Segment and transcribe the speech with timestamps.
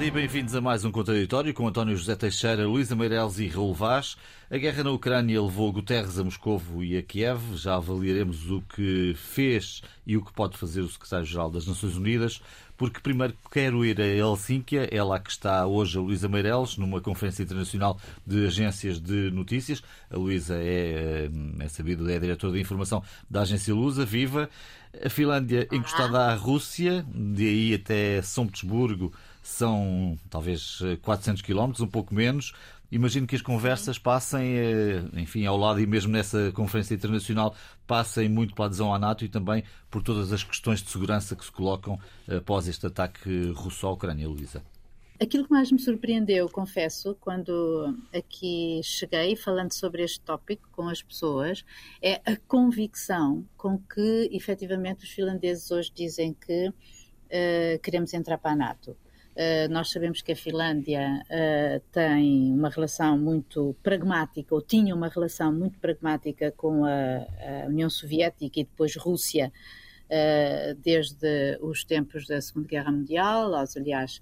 [0.00, 3.74] tarde e bem-vindos a mais um Contraditório com António José Teixeira, Luísa Meireles e Raul
[3.74, 4.16] Vaz.
[4.50, 7.54] A guerra na Ucrânia levou Guterres a Moscovo e a Kiev.
[7.54, 12.40] Já avaliaremos o que fez e o que pode fazer o secretário-geral das Nações Unidas,
[12.78, 17.02] porque primeiro quero ir a Helsínquia, é lá que está hoje a Luísa Meireles, numa
[17.02, 19.82] conferência internacional de agências de notícias.
[20.10, 24.48] A Luísa é, é sabido, é diretora de informação da agência Lusa, viva.
[25.04, 31.88] A Finlândia encostada à Rússia, de aí até São Petersburgo, são talvez 400 quilómetros, um
[31.88, 32.52] pouco menos.
[32.92, 37.54] Imagino que as conversas passem, eh, enfim, ao lado e mesmo nessa conferência internacional,
[37.86, 41.44] passem muito pela adesão à NATO e também por todas as questões de segurança que
[41.44, 44.62] se colocam após este ataque russo à Ucrânia, Luísa.
[45.22, 51.02] Aquilo que mais me surpreendeu, confesso, quando aqui cheguei falando sobre este tópico com as
[51.02, 51.62] pessoas,
[52.00, 58.52] é a convicção com que efetivamente os finlandeses hoje dizem que uh, queremos entrar para
[58.52, 58.96] a NATO.
[59.40, 65.08] Uh, nós sabemos que a Finlândia uh, tem uma relação muito pragmática, ou tinha uma
[65.08, 69.50] relação muito pragmática com a, União Soviética e depois Rússia,
[70.10, 73.54] uh, desde os tempos da Segunda Guerra Mundial.
[73.54, 74.20] Aliás,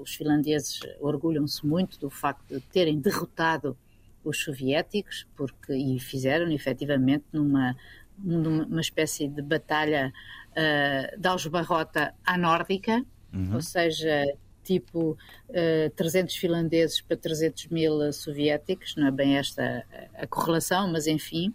[0.00, 3.78] os finlandeses orgulham-se muito do facto de terem derrotado
[4.24, 7.76] os soviéticos, porque e fizeram efetivamente numa,
[8.18, 10.12] numa espécie de batalha
[10.50, 13.54] uh, de algebarrota à nórdica uhum.
[13.54, 14.24] ou seja,
[14.64, 15.16] tipo
[15.50, 21.54] uh, 300 finlandeses para 300 mil soviéticos, não é bem esta a correlação, mas enfim,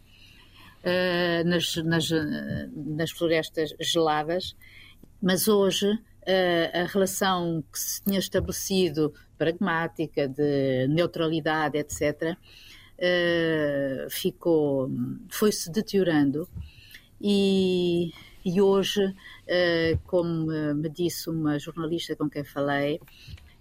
[0.84, 2.10] uh, nas, nas,
[2.72, 4.56] nas florestas geladas.
[5.22, 12.38] Mas hoje uh, a relação que se tinha estabelecido, pragmática, de neutralidade, etc.,
[14.10, 14.92] ficou,
[15.30, 16.50] foi-se deteriorando
[17.22, 18.12] e,
[18.46, 19.14] e hoje
[19.48, 23.00] eh, como me disse uma jornalista com quem falei,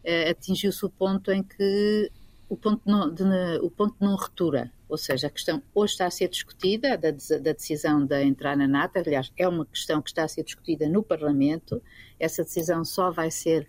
[0.04, 2.10] eh, atingiu-se o ponto em que
[2.48, 3.22] o ponto, não, de,
[3.60, 7.52] o ponto não retura, ou seja, a questão hoje está a ser discutida, da, da,
[7.52, 11.02] decisão de entrar na NATO, aliás, é uma questão que está a ser discutida no
[11.02, 11.82] Parlamento,
[12.18, 13.68] essa decisão só vai ser,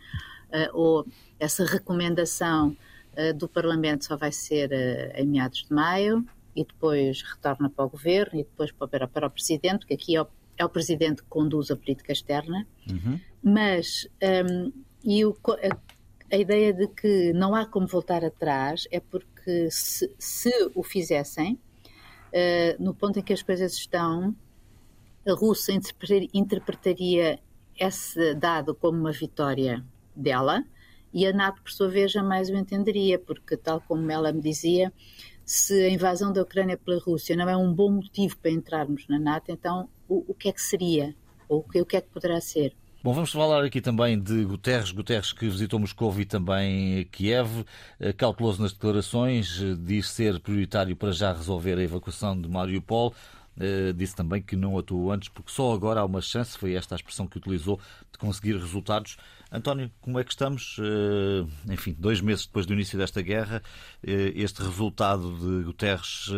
[0.50, 1.06] uh, ou
[1.38, 2.75] essa recomendação
[3.18, 6.25] uh, do Parlamento só vai ser uh, em meados de maio,
[6.56, 10.22] e depois retorna para o Governo, e depois para, para o Presidente, que aqui é
[10.22, 10.25] o
[10.59, 13.20] é o presidente que conduz a política externa, uhum.
[13.42, 14.08] mas
[14.46, 14.72] um,
[15.03, 20.14] e o, a, a, ideia de que não há como voltar atrás é porque se,
[20.19, 24.36] se o fizessem, uh, no ponto em que as coisas estão,
[25.25, 25.74] a Rússia
[26.34, 27.40] interpretaria
[27.80, 29.84] esse dado como uma vitória
[30.14, 30.66] dela
[31.14, 34.94] e a NATO, por sua vez, jamais o entenderia, porque, tal como ela me dizia,
[35.50, 39.18] se a invasão da Ucrânia pela Rússia não é um bom motivo para entrarmos na
[39.18, 41.16] NATO, então o, o que é que seria?
[41.48, 42.76] Ou o que, o que é que poderá ser?
[43.04, 47.66] Bom, vamos falar aqui também de Guterres, Guterres que visitou Moscou e também Kiev,
[48.00, 53.16] eh, cauteloso nas declarações, eh, diz ser prioritário para já resolver a evacuação de Mariupol.
[53.59, 56.96] Uh, disse também que não atuou antes, porque só agora há uma chance, foi esta
[56.96, 57.80] a expressão que utilizou,
[58.12, 59.18] de conseguir resultados.
[59.52, 60.78] António, como é que estamos?
[60.78, 63.62] Uh, enfim, dois meses depois do início desta guerra,
[64.02, 66.30] uh, este resultado de Guterres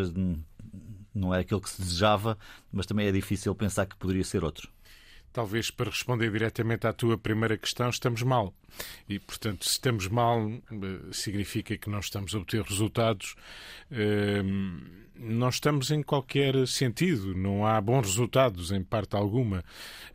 [1.14, 2.38] não é aquele que se desejava,
[2.72, 4.70] mas também é difícil pensar que poderia ser outro.
[5.34, 8.54] Talvez para responder diretamente à tua primeira questão, estamos mal.
[9.08, 10.60] E, portanto, se estamos mal, eh,
[11.12, 13.36] significa que não estamos a obter resultados.
[15.24, 19.64] Não estamos em qualquer sentido, não há bons resultados em parte alguma.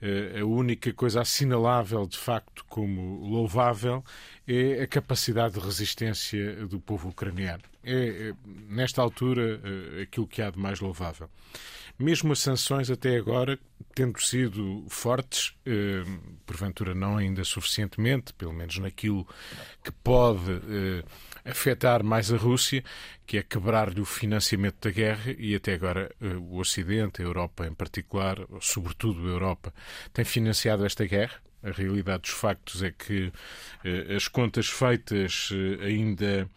[0.02, 4.04] Eh, a única coisa assinalável, de facto, como louvável,
[4.48, 7.62] é a capacidade de resistência do povo ucraniano.
[7.84, 8.34] É, é
[8.68, 11.30] nesta altura, eh, aquilo que há de mais louvável.
[11.96, 13.56] Mesmo as sanções até agora,
[13.96, 16.04] tendo sido fortes, eh,
[16.44, 19.26] porventura não ainda suficientemente, pelo menos naquilo
[19.82, 21.02] que pode eh,
[21.46, 22.84] afetar mais a Rússia,
[23.26, 27.66] que é quebrar-lhe o financiamento da guerra, e até agora eh, o Ocidente, a Europa
[27.66, 29.72] em particular, sobretudo a Europa,
[30.12, 31.40] tem financiado esta guerra.
[31.66, 33.32] A realidade dos factos é que
[33.84, 36.48] eh, as contas feitas eh, ainda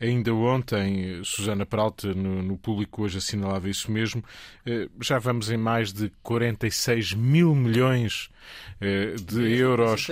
[0.00, 4.22] Ainda ontem, Susana Peralta, no, no público hoje, assinalava isso mesmo.
[4.64, 8.30] Eh, já vamos em mais de 46 mil milhões
[9.26, 10.06] de euros.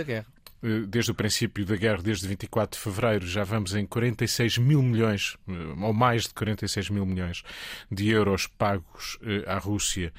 [0.67, 4.83] Eh, desde o princípio da guerra, desde 24 de fevereiro, já vamos em 46 mil
[4.83, 5.37] milhões,
[5.81, 7.45] ou mais de 46 mil milhões
[7.91, 10.13] de euros pagos à Rússia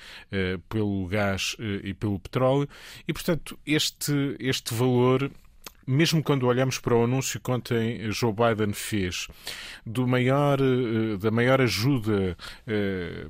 [0.70, 2.70] pelo gás e pelo petróleo.
[3.08, 5.32] E, portanto, este, este valor
[5.88, 9.28] mesmo quando olhamos para o anúncio que ontem Joe Biden fez
[9.86, 12.38] do maior, eh, da maior ajuda,
[12.68, 13.28] eh,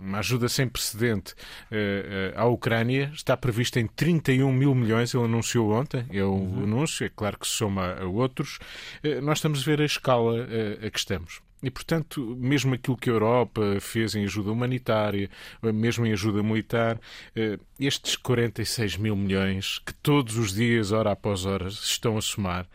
[0.00, 1.34] uma ajuda sem precedente
[1.70, 6.62] eh, à Ucrânia, está prevista em 31 mil milhões, ele anunciou ontem, é o uhum.
[6.62, 8.58] anúncio, é claro que se soma a outros.
[9.22, 10.46] Nós estamos a ver a escala
[10.86, 11.40] a que estamos.
[11.62, 15.28] E, portanto, mesmo aquilo que a Europa fez em ajuda humanitária,
[15.62, 16.98] mesmo em ajuda militar,
[17.36, 22.66] eh, estes 46 mil milhões que todos os dias, hora após hora, estão a somar,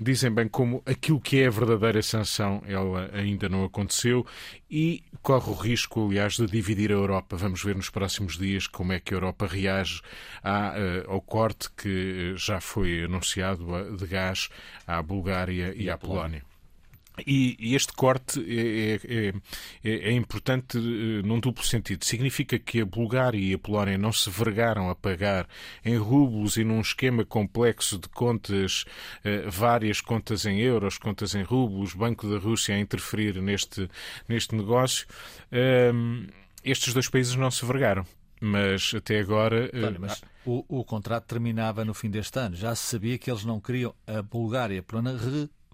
[0.00, 4.26] dizem bem como aquilo que é a verdadeira sanção ela ainda não aconteceu
[4.70, 7.36] e corre o risco, aliás, de dividir a Europa.
[7.36, 10.00] Vamos ver nos próximos dias como é que a Europa reage
[10.42, 14.48] eh, ao corte que já foi anunciado de gás
[14.86, 16.51] à Bulgária e, e à Polónia.
[17.26, 19.34] E este corte é, é,
[19.84, 22.04] é, é, importante eh, num duplo sentido.
[22.04, 25.46] Significa que a Bulgária e a Polónia não se vergaram a pagar
[25.84, 28.86] em rublos e num esquema complexo de contas,
[29.24, 33.90] eh, várias contas em euros, contas em rublos, Banco da Rússia a interferir neste,
[34.26, 35.06] neste negócio.
[35.50, 36.26] Ehm,
[36.64, 38.06] estes dois países não se vergaram
[38.44, 39.68] mas até agora.
[39.68, 42.56] Claro, mas o, o, contrato terminava no fim deste ano.
[42.56, 45.12] Já se sabia que eles não queriam a Bulgária e a Polónia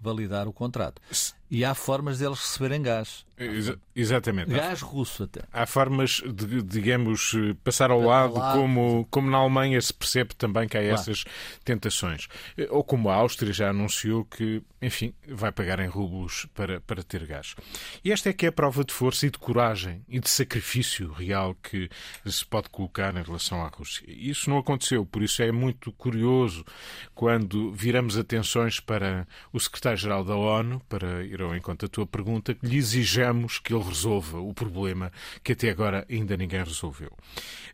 [0.01, 1.01] validar o contrato.
[1.49, 3.25] E há formas deles receberem gás.
[3.39, 4.51] Ex exatamente.
[4.51, 5.41] Gás russo até.
[5.51, 7.33] Há formas de, digamos,
[7.63, 10.95] passar ao lado, lado, Como, como na Alemanha se percebe também que há claro.
[10.95, 11.23] essas
[11.63, 12.27] tentações.
[12.69, 17.25] Ou como a Áustria já anunciou que, enfim, vai pagar em rublos para, para ter
[17.25, 17.55] gás.
[18.03, 21.11] E esta é que é a prova de força e de coragem e de sacrifício
[21.11, 21.89] real que
[22.25, 24.03] se pode colocar em relação à Rússia.
[24.07, 26.65] Isso não aconteceu, por isso é muito curioso
[27.15, 32.53] quando viramos atenções para o secretário-geral da ONU, para ir ao encontro da tua pergunta,
[32.53, 32.77] que lhe
[33.29, 35.11] exijamos que ele resolva o problema
[35.43, 37.11] que até agora ainda ninguém resolveu.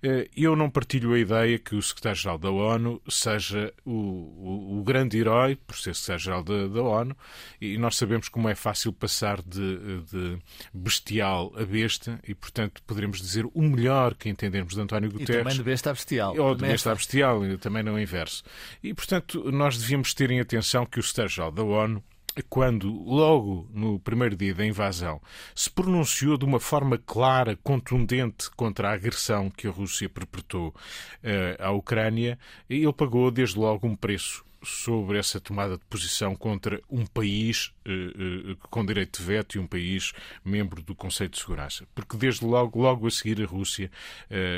[0.03, 4.83] Eh, eu não partilho a ideia que o secretário-geral da ONU seja o, o, o,
[4.83, 7.15] grande herói, por ser secretário-geral da, da, ONU,
[7.59, 10.37] e nós sabemos como é fácil passar de, de,
[10.73, 15.29] bestial a besta, e portanto poderemos dizer o melhor que entendemos de António Guterres.
[15.29, 16.37] E também de besta a bestial.
[16.37, 18.43] Ou de besta a bestial, também não o inverso.
[18.83, 22.03] E portanto nós devíamos ter em atenção que o secretário-geral da ONU
[22.43, 25.21] quando, logo no primeiro dia da invasão,
[25.53, 31.63] se pronunciou de uma forma clara, contundente contra a agressão que a Rússia perpetrou uh,
[31.63, 32.37] à Ucrânia,
[32.69, 38.51] ele pagou desde logo um preço sobre essa tomada de posição contra um país uh,
[38.51, 40.11] uh, com direito de veto e um país
[40.43, 41.87] membro do Conselho de Segurança.
[41.93, 43.91] Porque desde logo, logo a seguir a Rússia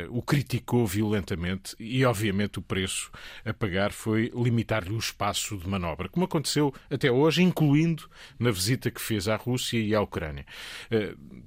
[0.09, 3.12] o criticou violentamente e, obviamente, o preço
[3.45, 8.89] a pagar foi limitar-lhe o espaço de manobra, como aconteceu até hoje, incluindo na visita
[8.89, 10.45] que fez à Rússia e à Ucrânia.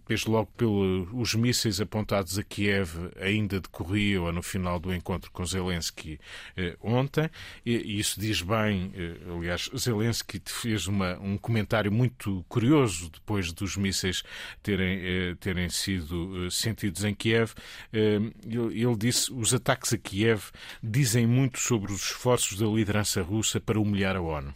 [0.06, 2.90] Desde logo pelos mísseis apontados a Kiev
[3.20, 6.18] ainda decorriam no final do encontro com Zelensky
[6.80, 7.30] ontem,
[7.64, 13.76] e isso diz bem, eh, aliás, Zelensky fez uma, um comentário muito curioso depois dos
[13.76, 14.25] mísseis
[14.61, 17.52] terem, eh, terem sido eh, sentidos em Kiev.
[17.93, 20.50] Ele disse os ataques a Kiev
[20.82, 24.52] dizem muito sobre os esforços da liderança russa para humilhar a ONU.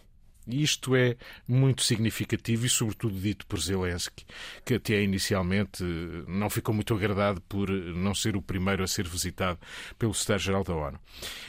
[0.47, 1.17] Isto é
[1.49, 4.25] muito significativo e, sobretudo, dito por Zelensky,
[4.65, 5.83] que até inicialmente
[6.29, 9.59] não ficou muito agradado por não ser o primeiro a ser visitado
[9.99, 11.01] pelo Secretário-Geral da ONU.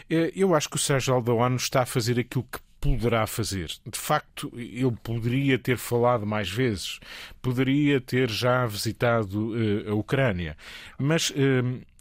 [0.10, 3.72] Eh, eu acho que o Secretário-Geral da ONU está a fazer aquilo que poderá fazer.
[3.86, 7.00] De facto, ele poderia ter falado mais vezes,
[7.42, 9.54] poderia ter já visitado
[9.88, 10.56] a Ucrânia,
[10.98, 11.34] mas.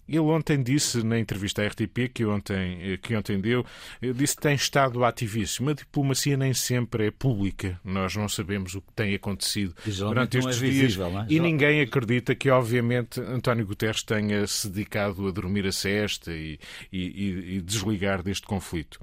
[0.09, 3.65] Ele ontem disse, na entrevista à RTP, que ontem, eh, que ontem deu,
[4.03, 5.71] eh, disse que tem estado ativíssimo.
[5.71, 7.81] A diplomacia nem sempre é pública.
[7.83, 11.31] Nós não sabemos o que tem acontecido durante estes é visível, dias.
[11.31, 11.33] É?
[11.35, 16.59] E ninguém acredita que, obviamente, António Guterres tenha se dedicado a dormir a cesta e,
[16.93, 19.01] e, e desligar deste conflito.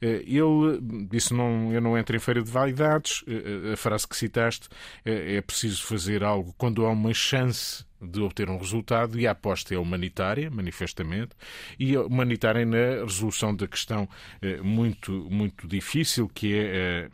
[0.00, 0.80] Eh, ele
[1.10, 3.24] disse, não, eu não entro em feira de validades.
[3.72, 4.68] A frase que citaste,
[5.04, 9.74] é preciso fazer algo quando há uma chance de obter um resultado e a aposta
[9.74, 11.30] é humanitária, manifestamente,
[11.78, 14.08] e humanitária na resolução da questão
[14.42, 17.10] eh, muito, muito difícil que é eh,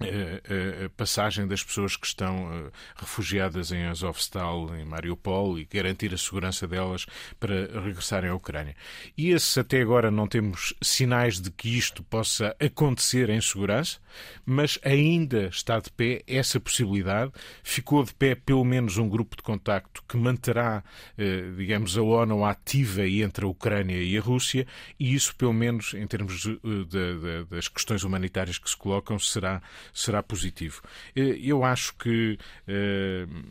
[0.00, 6.18] a, passagem das pessoas que estão eh, refugiadas em Azovstal, em Mariupol, e garantir a
[6.18, 7.06] segurança delas
[7.38, 8.74] para regressarem à Ucrânia.
[9.16, 13.98] E até agora, não temos sinais de que isto possa acontecer em segurança,
[14.44, 17.32] mas ainda está de pé essa possibilidade.
[17.62, 20.82] Ficou de pé pelo menos um grupo de contacto que manterá,
[21.18, 24.66] eh, digamos, a ONU ativa entre a Ucrânia e a Rússia,
[24.98, 29.18] e isso, pelo menos, em termos de, de, de, das questões humanitárias que se colocam,
[29.18, 30.82] será será positivo.
[31.14, 32.38] Eu acho que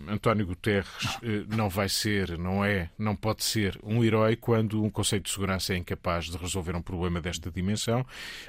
[0.08, 1.20] António Guterres
[1.56, 5.74] não vai ser, não é, não pode ser um herói quando um Conselho de Segurança
[5.74, 8.06] é incapaz de resolver um problema desta dimensão,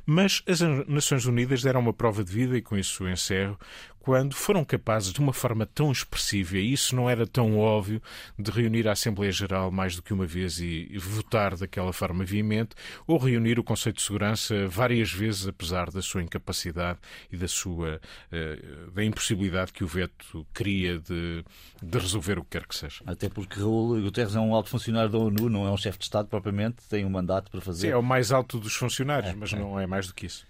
[0.06, 3.58] mas as Nações Unidas deram uma prova de vida, e com isso encerro,
[4.00, 8.02] quando foram capazes, de uma forma tão expressiva, e isso não era tão óbvio,
[8.38, 12.74] de reunir a Assembleia Geral mais do que uma vez e, votar daquela forma veemente,
[13.06, 16.98] ou reunir o Conselho de Segurança várias vezes, apesar da sua incapacidade
[17.30, 18.00] e da sua
[18.32, 21.44] uh, da impossibilidade que o veto cria de,
[21.82, 23.02] de resolver o que quer que seja.
[23.06, 26.04] Até porque Raul Guterres é um alto funcionário da ONU, não é um chefe de
[26.04, 27.88] Estado propriamente, tem um mandato para fazer.
[27.88, 29.58] Sim, é o mais alto dos funcionários, é, mas é.
[29.58, 30.46] não é mais do que isso.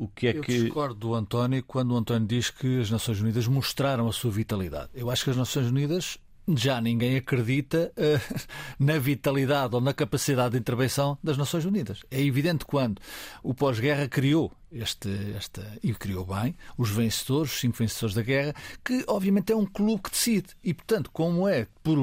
[0.00, 0.62] O que é Eu que...
[0.62, 4.88] discordo do António quando o António diz que as Nações Unidas mostraram a sua vitalidade.
[4.94, 6.16] Eu acho que as Nações Unidas
[6.48, 8.44] já ninguém acredita uh,
[8.82, 12.02] na vitalidade ou na capacidade de intervenção das Nações Unidas.
[12.10, 12.98] É evidente quando
[13.42, 18.54] o pós-guerra criou este, esta, e criou bem, os vencedores, os cinco vencedores da guerra,
[18.82, 20.48] que obviamente é um clube que decide.
[20.64, 21.98] E, portanto, como é por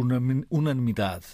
[0.51, 1.25] unanimidade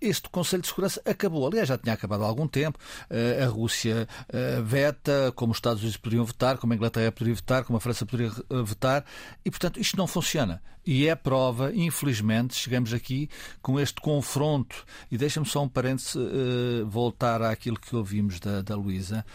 [0.00, 1.46] este Conselho de Segurança acabou.
[1.46, 2.78] Aliás, já tinha acabado há algum tempo.
[3.10, 7.34] Eh, a Rússia eh, veta, como os Estados Unidos poderiam votar, como a Inglaterra poderia
[7.34, 8.32] votar, como a França poderia
[8.64, 9.04] votar,
[9.44, 10.62] e, portanto, isto não funciona.
[10.86, 13.28] E é prova, infelizmente, chegamos aqui
[13.60, 14.84] com este confronto.
[15.10, 19.26] E deixa-me só um parênteses uh, voltar àquilo que ouvimos da, da Luísa.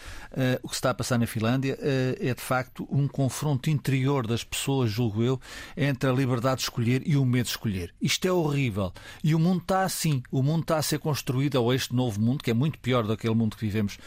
[0.62, 4.90] O que está a passar na Finlândia é, de facto, um confronto interior das pessoas,
[4.90, 5.38] julgo eu,
[5.76, 7.94] entre a liberdade de escolher e o medo de escolher.
[8.00, 8.90] Isto é horrível.
[9.22, 10.22] E o mundo está assim.
[10.32, 13.08] O mundo está a ser construído, ou este novo mundo, que é muito pior do
[13.08, 13.98] que aquele mundo que vivemos,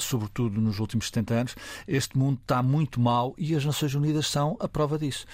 [0.00, 1.56] sobretudo nos últimos 70 anos.
[1.86, 5.26] Este mundo está muito mal e as Nações Unidas são a prova disso.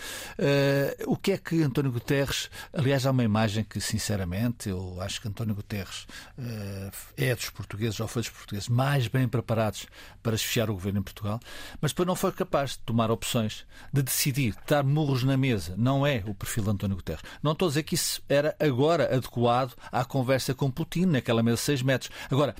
[1.06, 5.28] o que é que António Guterres, aliás, há uma imagem que, sinceramente, eu acho que
[5.28, 6.06] António Guterres
[6.38, 9.86] uh, é dos portugueses, ou foi dos portugueses, mais bem preparados
[10.22, 11.40] para esfiar o governo em Portugal,
[11.80, 15.74] mas depois não foi capaz de tomar opções, de decidir, de dar murros na mesa.
[15.76, 17.22] Não é o perfil de António Guterres.
[17.42, 20.23] Não estou a dizer que isso era agora adequado à conversa
[20.54, 22.10] com Putin, naquela mesa de seis metros.
[22.30, 22.54] Agora,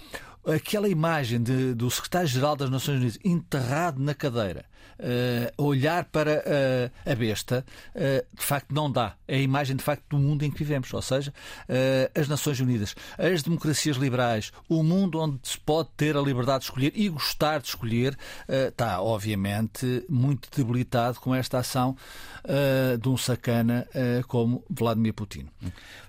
[0.47, 4.65] aquela imagem de, do secretário-geral das Nações Unidas enterrado na cadeira,
[4.99, 7.65] uh, olhar para uh, a besta,
[7.95, 9.15] uh, de facto não dá.
[9.27, 10.93] É a imagem, de facto, do mundo em que vivemos.
[10.93, 11.33] Ou seja,
[12.15, 16.65] as Nações Unidas, as democracias liberais, o mundo onde se pode ter a liberdade de
[16.67, 21.97] escolher e gostar de escolher, está, obviamente, muito debilitado com esta ação
[23.01, 23.89] de um sacana
[24.29, 25.49] como Vladimir Putin.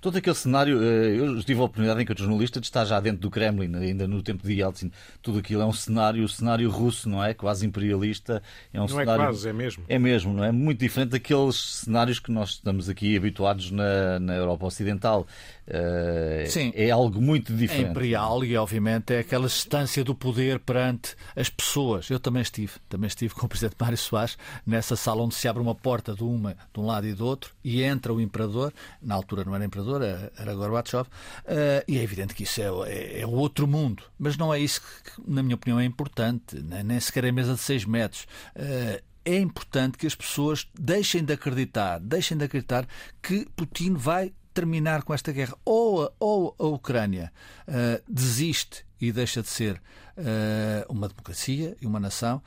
[0.02, 3.74] Todo aquele cenário, eu tive a oportunidade, enquanto jornalista, de estar já dentro do Kremlin,
[3.76, 4.92] ainda no tempo de Yeltsin,
[5.22, 7.34] tudo aquilo é um cenário, cenário russo, não é?
[7.34, 8.44] Quase imperialista.
[8.74, 9.84] É um não é cenário, é quase, é mesmo.
[9.88, 10.52] É mesmo, não é?
[10.52, 15.28] Muito diferente daqueles cenários que nós estamos aqui habituados na, na Europa Ocidental.
[15.68, 16.72] Uh, Sim.
[16.76, 17.88] É algo muito diferente.
[17.88, 22.10] É imperial e, obviamente, é aquela distância do poder perante as pessoas.
[22.10, 25.62] Eu também estive, também estive com o Presidente Mário Soares nessa sala onde se abre
[25.62, 28.72] uma porta de uma de um lado e do outro e entra o imperador.
[29.02, 31.08] Na altura não era imperador, era Gorbachev.
[31.08, 34.04] Uh, e é evidente que isso é, é, é outro mundo.
[34.20, 36.62] Mas não é isso que, na minha opinião, é importante.
[36.62, 38.28] Nem, nem sequer a mesa de 6 metros.
[38.56, 42.88] Uh, é importante que as pessoas deixem de acreditar, deixem de acreditar
[43.22, 45.56] que Putin vai terminar com esta guerra.
[45.66, 47.34] Ou a, ou a Ucrânia
[47.68, 52.42] uh, desiste e deixa de ser uh, uma democracia e uma nação,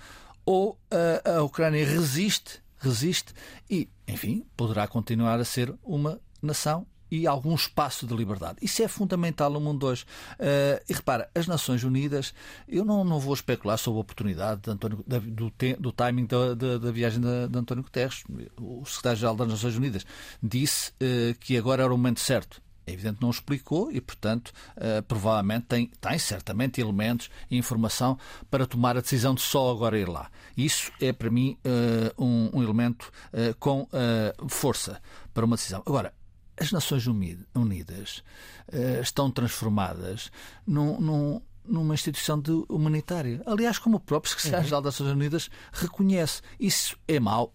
[0.46, 3.34] ou uh, a Ucrânia resiste, resiste
[3.68, 8.58] e, enfim, poderá continuar a ser uma nação e algum espaço de liberdade.
[8.62, 10.04] Isso é fundamental no mundo hoje.
[10.34, 12.34] Uh, e repara, as Nações Unidas,
[12.68, 16.78] eu não, não vou especular sobre a oportunidade de António, do, do timing da, da,
[16.78, 18.24] da viagem de, de, António Guterres.
[18.60, 20.06] O secretário-geral das Nações Unidas
[20.42, 22.60] disse uh, que agora era o momento certo.
[22.88, 28.18] É evidente não explicou e, portanto, uh, provavelmente tem, tem certamente elementos e informação
[28.50, 30.30] para tomar a decisão de só agora ir lá.
[30.56, 33.86] Isso é, para mim, uh, um, um, elemento uh, com
[34.48, 35.02] força
[35.34, 35.82] para uma decisão.
[35.84, 36.14] Agora,
[36.60, 38.22] as Nações Unidas
[38.72, 40.30] uh, estão transformadas
[40.66, 43.42] num, num, numa instituição de humanitária.
[43.46, 46.42] Aliás, como o próprio secretário-geral das Nações Unidas reconhece.
[46.58, 47.54] Isso é mau?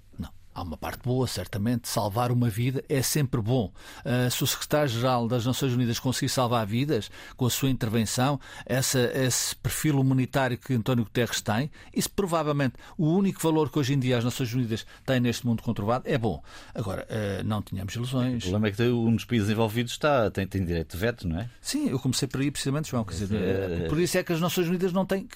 [0.54, 1.88] Há uma parte boa, certamente.
[1.88, 3.72] Salvar uma vida é sempre bom.
[4.06, 9.00] Uh, se o secretário-geral das Nações Unidas conseguir salvar vidas com a sua intervenção, essa,
[9.16, 14.00] esse perfil humanitário que António Guterres tem, isso provavelmente o único valor que hoje em
[14.00, 16.42] dia as Nações Unidas têm neste mundo conturbado é bom.
[16.74, 18.44] Agora, uh, não tínhamos ilusões.
[18.44, 21.40] O problema é que um dos países envolvidos está, tem, tem direito de veto, não
[21.40, 21.50] é?
[21.62, 23.04] Sim, eu comecei por aí precisamente, João.
[23.04, 25.28] Quer dizer, uh, por isso é que as Nações Unidas não têm.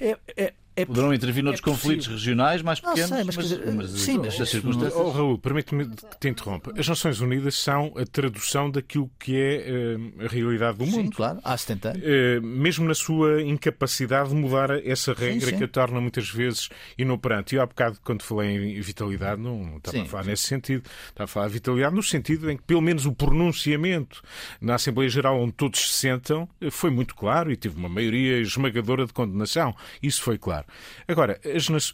[0.00, 3.90] É, é, é Poderão intervir noutros é conflitos regionais mais pequenos, sei, mas, mas, mas,
[3.90, 4.94] sim, mas das circunstâncias.
[4.94, 6.72] Oh, Raul, permite-me que te interrompa.
[6.76, 11.04] As Nações Unidas são a tradução daquilo que é uh, a realidade do mundo.
[11.04, 12.02] Sim, claro, há 70 anos.
[12.02, 15.58] Uh, mesmo na sua incapacidade de mudar essa regra sim, sim.
[15.58, 17.54] que a torna muitas vezes inoperante.
[17.54, 20.82] E há bocado, quando falei em vitalidade, não estava sim, a falar nesse sentido.
[21.08, 24.22] Estava a falar de vitalidade no sentido em que, pelo menos, o pronunciamento
[24.60, 29.06] na Assembleia Geral, onde todos se sentam, foi muito claro e teve uma maioria esmagadora
[29.06, 29.72] de condenação.
[30.02, 30.63] Isso foi claro.
[31.06, 31.40] Agora,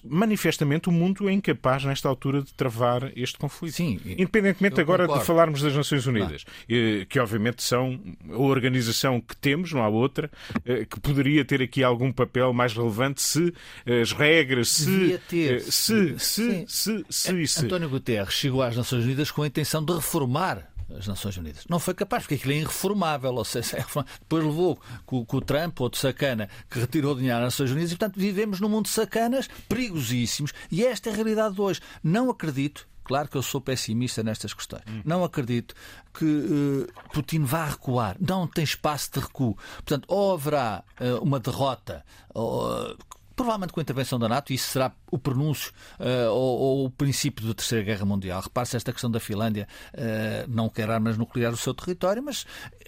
[0.05, 3.75] manifestamente o mundo é incapaz, nesta altura, de travar este conflito.
[3.75, 4.01] Sim.
[4.05, 5.21] Independentemente agora concordo.
[5.21, 8.01] de falarmos das Nações Unidas, eh, que obviamente são
[8.31, 10.31] a organização que temos, não há outra,
[10.65, 13.53] eh, que poderia ter aqui algum papel mais relevante se
[14.01, 15.19] as regras, se.
[15.29, 15.61] Ter.
[15.61, 17.65] Se, se, se, se, se.
[17.65, 21.65] António Guterres chegou às Nações Unidas com a intenção de reformar as Nações Unidas.
[21.69, 23.35] Não foi capaz, porque aquilo é irreformável.
[23.35, 23.85] Ou seja, é
[24.21, 27.97] depois levou com, com o Trump, outro sacana, que retirou dinheiro às Nações Unidas, e
[27.97, 30.53] portanto vivemos num mundo de sacanas perigosíssimos.
[30.71, 31.81] E esta é a realidade de hoje.
[32.03, 34.85] Não acredito Claro que eu sou pessimista nestas questões.
[34.89, 35.03] Hum.
[35.05, 35.75] Não acredito
[36.15, 38.17] que uh, Putin vá recuar.
[38.21, 39.57] Não tem espaço de recuo.
[39.75, 42.97] Portanto, ou haverá uh, uma derrota, uh,
[43.35, 46.91] provavelmente com a intervenção da NATO, e isso será o pronúncio uh, ou, ou, o
[46.91, 48.41] princípio da Terceira Guerra Mundial.
[48.41, 52.47] Repare-se esta questão da Finlândia uh, não quer armas nucleares no seu território, mas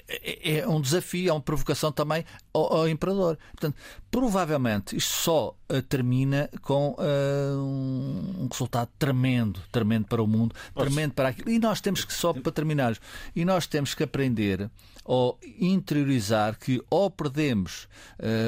[0.08, 3.38] é, é um desafio, é uma provocação também ao, ao Imperador.
[3.52, 3.76] Portanto,
[4.10, 11.28] provavelmente isto só uh, termina com um resultado tremendo, tremendo para o mundo, tremendo para
[11.28, 11.50] aquilo.
[11.50, 12.96] E nós temos que, só para terminar,
[13.34, 14.70] e nós temos que aprender
[15.04, 17.88] ou interiorizar que ou perdemos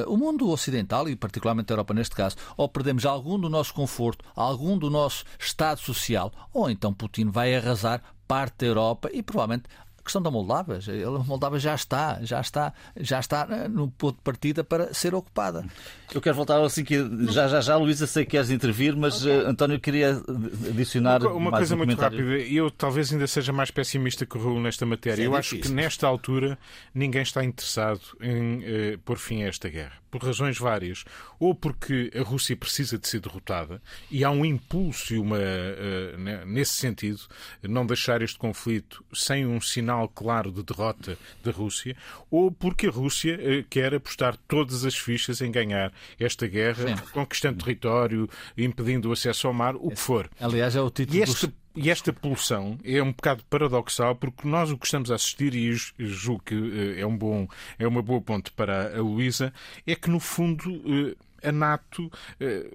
[0.07, 4.25] o mundo ocidental, e particularmente a Europa neste caso, ou perdemos algum do nosso conforto,
[4.35, 9.68] algum do nosso estado social, ou então Putin vai arrasar parte da Europa e provavelmente
[10.04, 14.23] questão da Moldávia, a Moldávia já está, já está, já está eh, no ponto de
[14.23, 15.64] partida para ser ocupada.
[16.12, 16.97] Eu quero voltar assim que
[17.33, 19.38] já já já Luísa sei que queres intervir, mas okay.
[19.38, 20.23] uh, António queria
[20.68, 22.23] adicionar uma, uma coisa um muito rápida.
[22.23, 25.16] Eu talvez ainda seja mais pessimista que o Raul nesta matéria.
[25.16, 26.59] Sim, é eu acho que nesta altura
[26.94, 31.04] ninguém está interessado em uh, pôr fim a esta guerra, por razões várias,
[31.40, 36.47] ou porque a Rússia precisa de ser derrotada e há um impulso e uma uh,
[36.47, 37.18] nesse sentido
[37.64, 41.97] não deixar este conflito sem um sinal claro de derrota da Rússia,
[42.30, 47.03] ou porque a Rússia eh, quer apostar todas as fichas em ganhar esta guerra, Sim.
[47.12, 50.31] conquistando território, impedindo o acesso ao mar, o que for.
[50.38, 54.70] Aliás, é o título e esta, e esta pulsão é um bocado paradoxal, porque nós
[54.70, 58.20] o que estamos a assistir, e julgo que eh, é, um bom, é uma boa
[58.20, 59.52] ponte para a Luísa,
[59.87, 62.66] é que, no fundo, eh, a NATO, eh,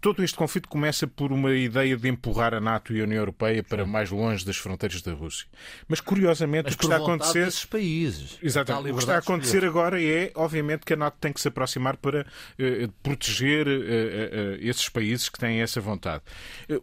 [0.00, 3.62] todo este conflito começa por uma ideia de empurrar a NATO e a União Europeia
[3.62, 5.46] para mais longe das fronteiras da Rússia.
[5.88, 9.18] Mas curiosamente Mas o que está a acontecer, desses países, exatamente, o que está a
[9.18, 13.70] acontecer agora é, obviamente, que a NATO tem que se aproximar para uh, proteger uh,
[13.70, 16.22] uh, esses países que têm essa vontade.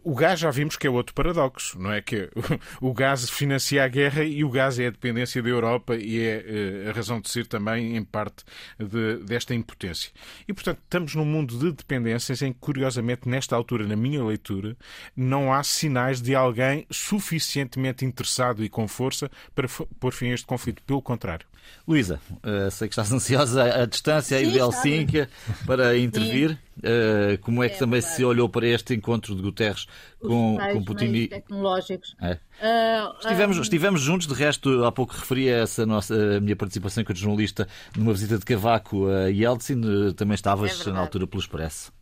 [0.04, 2.30] o gás já vimos que é outro paradoxo, não é que
[2.80, 6.88] o gás financia a guerra e o gás é a dependência da Europa e é
[6.88, 8.44] a razão de ser também em parte
[8.78, 10.12] de, desta impotência.
[10.46, 14.76] E portanto estamos num mundo de dependências em que, curiosamente, nesta altura, na minha leitura,
[15.16, 19.68] não há sinais de alguém suficientemente interessado e com força para
[20.00, 20.82] pôr fim a este conflito.
[20.82, 21.46] Pelo contrário.
[21.86, 25.28] Luísa, uh, sei que estás ansiosa à distância aí de Helsínquia
[25.66, 26.58] para intervir.
[26.78, 28.16] Uh, como é que é também verdade.
[28.16, 29.86] se olhou para este encontro de Guterres
[30.20, 31.06] com, com Putin?
[31.06, 32.14] e tecnológicos.
[32.20, 32.34] É.
[32.34, 37.16] Uh, estivemos, estivemos juntos, de resto, há pouco referi essa nossa, a minha participação como
[37.16, 40.12] jornalista numa visita de Cavaco a Yeltsin.
[40.14, 41.97] Também estavas é na altura pelo Expresso.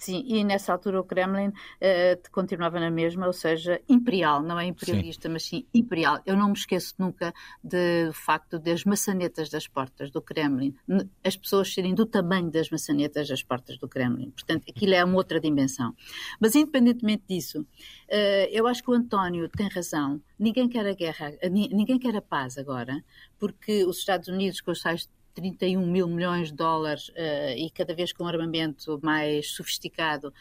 [0.00, 4.64] Sim, e nessa altura o Kremlin uh, continuava na mesma, ou seja, imperial, não é
[4.64, 5.32] imperialista, sim.
[5.32, 6.20] mas sim imperial.
[6.24, 10.74] Eu não me esqueço nunca do facto das maçanetas das portas do Kremlin,
[11.22, 14.30] as pessoas serem do tamanho das maçanetas das portas do Kremlin.
[14.30, 15.94] Portanto, aquilo é uma outra dimensão.
[16.40, 20.18] Mas, independentemente disso, uh, eu acho que o António tem razão.
[20.38, 23.04] Ninguém quer a guerra, ninguém quer a paz agora,
[23.38, 27.94] porque os Estados Unidos, com os tais 31 mil milhões de dólares uh, e cada
[27.94, 30.32] vez com um armamento mais sofisticado,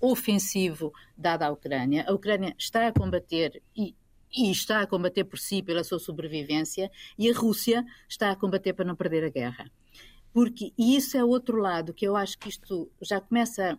[0.00, 2.04] ofensivo, dado à Ucrânia.
[2.06, 3.94] A Ucrânia está a combater e,
[4.32, 8.72] e está a combater por si, pela sua sobrevivência, e a Rússia está a combater
[8.72, 9.70] para não perder a guerra.
[10.32, 13.78] Porque, e isso é outro lado que eu acho que isto já começa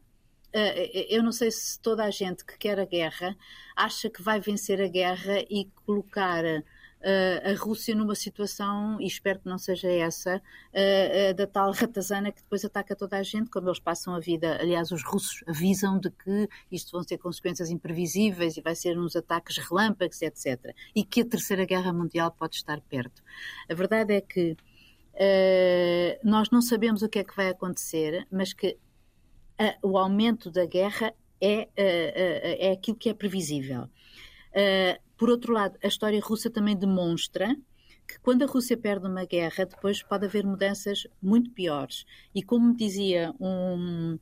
[1.10, 3.36] eu não sei se toda a gente que quer a guerra
[3.76, 6.46] acha que vai vencer a guerra e colocar
[7.44, 10.42] a Rússia numa situação, e espero que não seja essa,
[11.36, 14.58] da tal ratazana que depois ataca toda a gente, como eles passam a vida.
[14.60, 19.16] Aliás, os russos avisam de que isto vão ser consequências imprevisíveis e vai ser uns
[19.16, 20.76] ataques relâmpagos, etc.
[20.96, 23.22] E que a Terceira Guerra Mundial pode estar perto.
[23.70, 24.58] A verdade é que
[26.24, 28.78] nós não sabemos o que é que vai acontecer, mas que
[29.84, 33.88] o aumento da guerra é, é aquilo que é previsível.
[35.18, 37.56] Por outro lado, a história russa também demonstra
[38.08, 42.06] que quando a Rússia perde uma guerra, depois pode haver mudanças muito piores.
[42.34, 44.20] E como dizia um,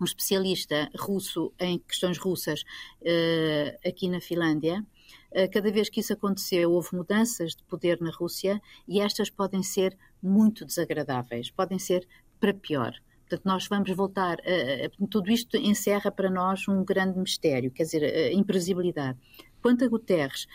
[0.00, 2.62] um especialista russo em questões russas
[3.02, 4.84] uh, aqui na Finlândia,
[5.32, 9.62] uh, cada vez que isso aconteceu, houve mudanças de poder na Rússia e estas podem
[9.62, 12.06] ser muito desagradáveis, podem ser
[12.38, 12.92] para pior.
[13.20, 14.38] Portanto, nós vamos voltar.
[14.40, 19.18] Uh, tudo isto encerra para nós um grande mistério, quer dizer, a imprevisibilidade.
[19.64, 20.46] Quanto a Guterres,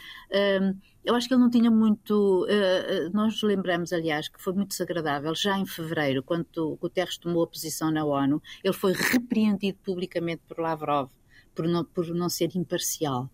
[1.03, 2.45] eu acho que ele não tinha muito.
[2.45, 7.41] Uh, nós nos lembramos, aliás, que foi muito desagradável, já em fevereiro, quando Guterres tomou
[7.41, 11.09] a posição na ONU, ele foi repreendido publicamente por Lavrov
[11.55, 13.27] por não, por não ser imparcial.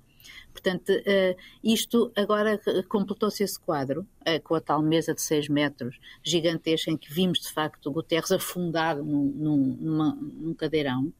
[0.53, 2.57] Portanto, uh, isto agora
[2.88, 4.07] completou-se esse quadro,
[4.45, 9.03] com a tal mesa de 6 metros gigantesca em que vimos de facto Guterres afundado
[9.03, 11.11] num, num, numa, num cadeirão.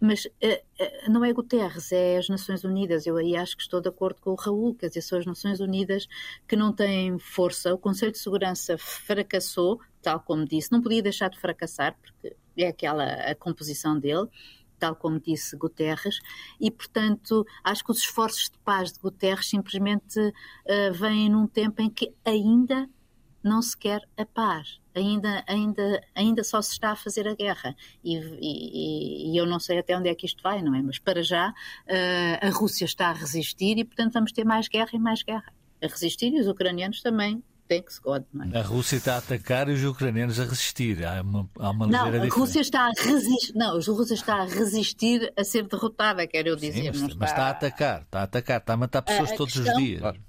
[0.00, 3.06] Mas uh, uh, não é Guterres, é as Nações Unidas.
[3.06, 5.60] Eu aí acho que estou de acordo com o Raul, quer dizer, são as Nações
[5.60, 6.06] Unidas
[6.46, 7.72] que não têm força.
[7.74, 12.68] O Conselho de Segurança fracassou, tal como disse, não podia deixar de fracassar, porque é
[12.68, 14.28] aquela a composição dele,
[14.78, 16.18] tal como disse Guterres,
[16.60, 21.80] e portanto acho que os esforços de paz de Guterres simplesmente uh, vêm num tempo
[21.80, 22.88] em que ainda
[23.46, 27.76] não se quer a paz ainda, ainda, ainda só se está a fazer a guerra.
[28.02, 30.82] E, e, e, eu não sei até onde é que isto vai, não é?
[30.82, 34.90] Mas para já uh, a Rússia está a resistir e, portanto, vamos ter mais guerra
[34.92, 35.52] e mais guerra.
[35.82, 38.24] A resistir e os ucranianos também thanks God.
[38.52, 38.58] É?
[38.58, 41.04] A Rússia está a atacar e os ucranianos a resistir.
[41.04, 43.52] Há uma, há uma não, a Rússia está a resistir.
[43.54, 46.94] Não, a Rússia está a resistir a ser derrotada, quero eu dizer.
[46.94, 47.16] Sim, mas, está...
[47.18, 47.42] mas, está...
[47.42, 49.74] a atacar, está a atacar, está a matar pessoas a, todos questão...
[49.74, 50.00] os dias.
[50.00, 50.20] Claro.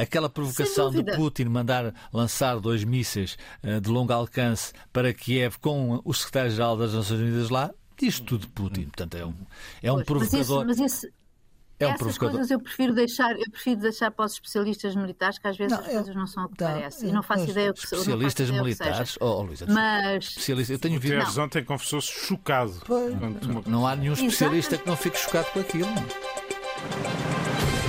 [0.00, 6.00] Aquela provocação de Putin mandar lançar dois mísseis uh, de longo alcance para Kiev com
[6.04, 8.84] o secretário-geral das Nações Unidas lá, diz tudo de Putin.
[8.84, 9.34] Portanto, é um,
[9.82, 10.64] é um pois, provocador.
[10.66, 11.18] Mas, isso, mas
[11.80, 12.32] é um Essas provocador.
[12.32, 15.84] coisas eu prefiro deixar, eu prefiro deixar para os especialistas militares, que às vezes não,
[15.84, 17.06] as coisas não são o que não, parece.
[17.06, 20.98] E não faço ideia o que Especialistas militares, oh, oh Luísa, mas especialista, eu tenho
[20.98, 21.40] visto.
[21.40, 22.74] Ontem confessou-se chocado.
[22.88, 24.82] Não, não, há nenhum especialista Exato.
[24.82, 25.88] que não fique chocado com aquilo.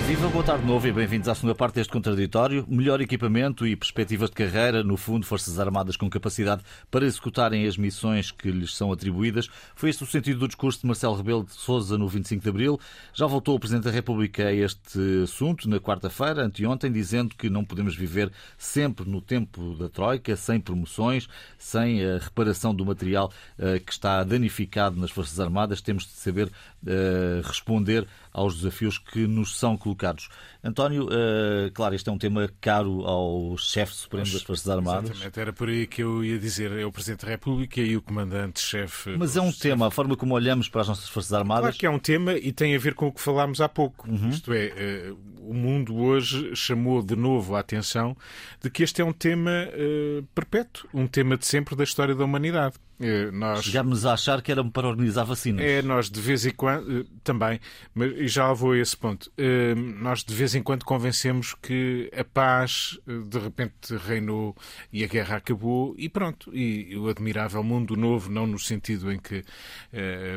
[0.09, 2.65] Viva, boa tarde de novo e bem-vindos à segunda parte deste contraditório.
[2.67, 7.77] Melhor equipamento e perspectivas de carreira, no fundo, Forças Armadas com capacidade para executarem as
[7.77, 9.47] missões que lhes são atribuídas.
[9.75, 12.79] Foi este o sentido do discurso de Marcelo Rebelo de Sousa no 25 de Abril.
[13.13, 17.63] Já voltou o Presidente da República a este assunto na quarta-feira, anteontem, dizendo que não
[17.63, 23.79] podemos viver sempre no tempo da Troika, sem promoções, sem a reparação do material uh,
[23.85, 25.81] que está danificado nas Forças Armadas.
[25.81, 30.29] Temos de saber uh, responder aos desafios que nos são colocados.
[30.63, 35.11] António, uh, claro, este é um tema caro ao chefe supremo das Forças Armadas.
[35.11, 38.01] Exatamente, era por aí que eu ia dizer, é o Presidente da República e o
[38.01, 39.15] Comandante-Chefe.
[39.17, 41.61] Mas é um tema, a forma como olhamos para as nossas Forças Armadas.
[41.61, 44.09] Claro que é um tema e tem a ver com o que falámos há pouco.
[44.09, 44.29] Uhum.
[44.29, 45.17] Isto é, uh,
[45.49, 48.15] o mundo hoje chamou de novo a atenção
[48.61, 52.23] de que este é um tema uh, perpétuo, um tema de sempre da história da
[52.23, 52.75] humanidade.
[52.99, 53.63] É, nós...
[53.63, 55.63] Chegámos a achar que era para organizar vacinas.
[55.63, 57.59] É, nós de vez em quando, eh, também,
[57.95, 62.25] mas já vou a esse ponto, eh, nós de vez em quando convencemos que a
[62.25, 64.55] paz eh, de repente reinou
[64.91, 66.53] e a guerra acabou e pronto.
[66.53, 69.43] E o admirável mundo novo, não no sentido em que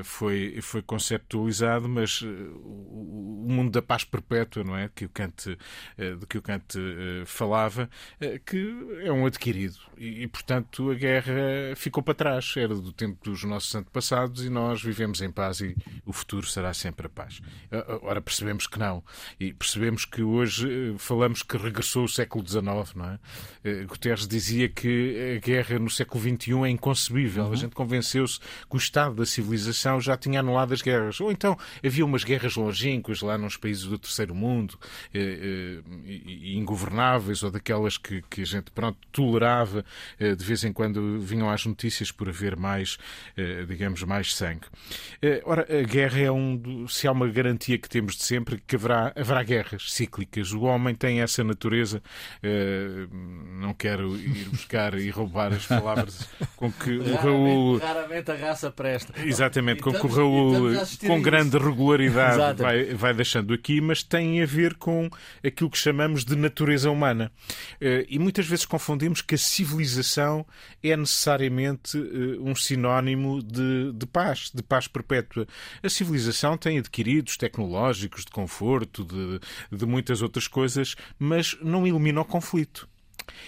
[0.05, 4.88] foi, foi conceptualizado, mas o mundo da paz perpétua, não é?
[4.94, 5.57] Que o Kant,
[5.96, 6.79] de que o Kant
[7.27, 7.88] falava,
[8.46, 9.79] que é um adquirido.
[9.96, 11.33] E, portanto, a guerra
[11.77, 15.76] ficou para trás era do tempo dos nossos antepassados e nós vivemos em paz e
[16.04, 17.40] o futuro será sempre a paz.
[18.02, 19.02] Ora, percebemos que não.
[19.38, 22.62] E percebemos que hoje eh, falamos que regressou o século XIX,
[22.94, 23.18] não é?
[23.64, 27.44] Eh, Guterres dizia que a guerra no século XXI é inconcebível.
[27.44, 27.52] Uhum.
[27.52, 31.20] A gente convenceu-se que o estado da civilização já tinha anulado as guerras.
[31.20, 34.78] Ou então havia umas guerras longínquas lá nos países do terceiro mundo,
[35.14, 35.80] eh,
[36.54, 39.84] ingovernáveis, ou daquelas que, que a gente, pronto, tolerava.
[40.18, 42.98] De vez em quando vinham às notícias por haver haver mais,
[43.37, 44.66] eh, digamos, mais sangue.
[45.20, 46.87] Eh, ora, a guerra é um.
[46.88, 50.52] Se há uma garantia que temos de sempre, que haverá, haverá guerras cíclicas.
[50.52, 52.02] O homem tem essa natureza.
[52.42, 53.07] Eh,
[53.61, 57.78] não quero ir buscar e roubar as palavras com que o Raul.
[57.78, 59.12] Raramente a raça presta.
[59.24, 60.74] Exatamente, com que o Raul,
[61.07, 65.09] com grande regularidade, vai, vai deixando aqui, mas tem a ver com
[65.44, 67.31] aquilo que chamamos de natureza humana.
[68.09, 70.46] E muitas vezes confundimos que a civilização
[70.83, 71.98] é necessariamente
[72.40, 75.47] um sinónimo de, de paz, de paz perpétua.
[75.83, 79.40] A civilização tem adquiridos tecnológicos, de conforto, de,
[79.77, 82.88] de muitas outras coisas, mas não elimina o conflito.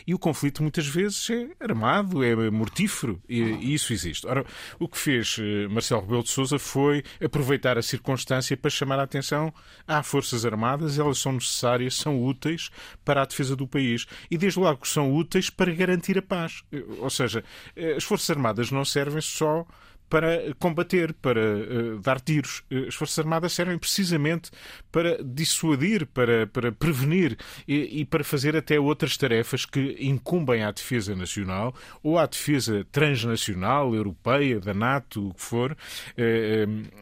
[0.06, 4.26] E o conflito muitas vezes é armado, é mortífero, e, e isso existe.
[4.26, 4.44] Ora,
[4.78, 9.04] o que fez eh, Marcelo Rebelo de Sousa foi aproveitar a circunstância para chamar a
[9.04, 9.52] atenção
[9.86, 12.70] às Forças Armadas, elas são necessárias, são úteis
[13.04, 16.62] para a defesa do país e desde logo são úteis para garantir a paz.
[16.72, 17.44] Eh, ou seja,
[17.76, 19.66] eh, as Forças Armadas não servem só
[20.08, 22.62] para combater, para uh, dar tiros.
[22.70, 24.50] Eh, as Forças Armadas servem precisamente
[24.92, 27.36] para dissuadir, para, para prevenir
[27.66, 32.86] e, e, para fazer até outras tarefas que incumbem à defesa nacional ou à defesa
[32.92, 35.76] transnacional, europeia, da NATO, o que for, uh,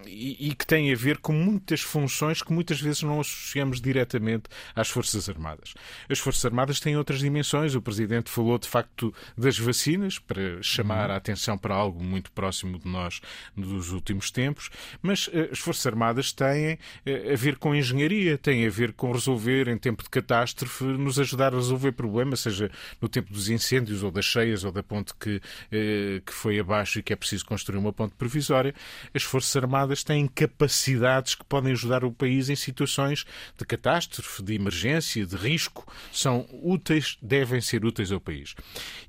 [0.06, 4.44] e, e, que têm a ver com muitas funções que muitas vezes não associamos diretamente
[4.74, 5.74] às Forças Armadas.
[6.08, 7.74] As Forças Armadas têm outras dimensões.
[7.74, 11.14] O Presidente falou de facto das vacinas, para chamar uhum.
[11.14, 13.20] a atenção para algo muito próximo de nós
[13.56, 18.66] nos últimos tempos, mas eh, as Forças Armadas têm eh, a ver com engenharia, têm
[18.66, 23.08] a ver com resolver em tempo de catástrofe, nos ajudar a resolver problemas, seja no
[23.08, 27.02] tempo dos incêndios ou das cheias ou da ponte que, eh, que foi abaixo e
[27.02, 28.74] que é preciso construir uma ponte provisória.
[29.14, 33.24] As Forças Armadas têm capacidades que podem ajudar o país em situações
[33.56, 35.90] de catástrofe, de emergência, de risco.
[36.12, 38.54] São úteis, devem ser úteis ao país.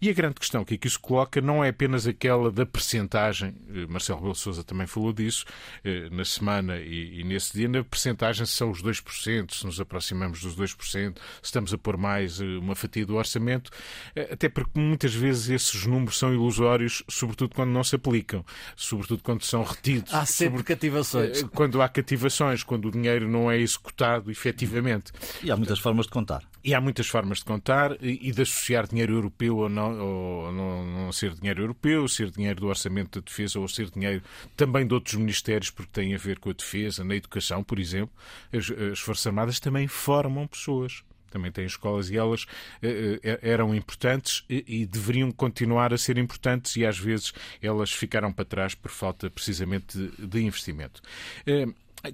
[0.01, 3.55] E a grande questão que aqui se coloca não é apenas aquela da percentagem
[3.89, 5.45] Marcelo Rebelo Sousa também falou disso
[5.83, 9.79] eh, na semana e, e, nesse dia, na percentagem se são os 2%, se nos
[9.79, 13.71] aproximamos dos 2%, se estamos a pôr mais eh, uma fatia do orçamento,
[14.15, 19.23] eh, até porque muitas vezes esses números são ilusórios, sobretudo quando não se aplicam, sobretudo
[19.23, 20.13] quando são retidos.
[20.13, 20.63] Há sempre sobre...
[20.63, 21.43] cativações.
[21.53, 25.11] Quando há cativações, quando o dinheiro não é executado efetivamente.
[25.41, 26.43] E há muitas formas de contar.
[26.63, 30.85] E há muitas formas de contar e de associar dinheiro europeu ou não, ou não,
[30.85, 34.21] não ser dinheiro europeu, ser dinheiro do orçamento da defesa ou ser dinheiro
[34.55, 38.13] também de outros ministérios, porque tem a ver com a defesa, na educação, por exemplo.
[38.51, 42.45] As, as Forças Armadas também formam pessoas também têm escolas e elas
[42.79, 47.91] eh, eh, eram importantes e, e, deveriam continuar a ser importantes e às vezes elas
[47.91, 51.01] ficaram para trás por falta precisamente de, de investimento.
[51.47, 51.65] Eh,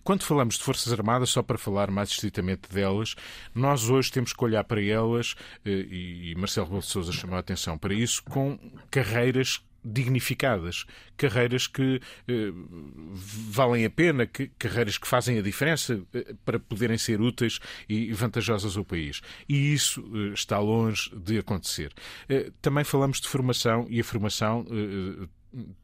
[0.03, 3.15] quando falamos de Forças Armadas, só para falar mais estritamente delas,
[3.55, 5.35] nós hoje temos que olhar para elas,
[5.65, 8.59] eh, e Marcelo Rebelo chamou a atenção para isso, com
[8.91, 10.85] carreiras dignificadas,
[11.17, 12.51] carreiras que eh,
[13.13, 18.11] valem a pena, que, carreiras que fazem a diferença eh, para poderem ser úteis e
[18.13, 19.21] vantajosas ao país.
[19.47, 21.93] E isso eh, está longe de acontecer.
[22.27, 25.27] Eh, também falamos de formação e a formação eh,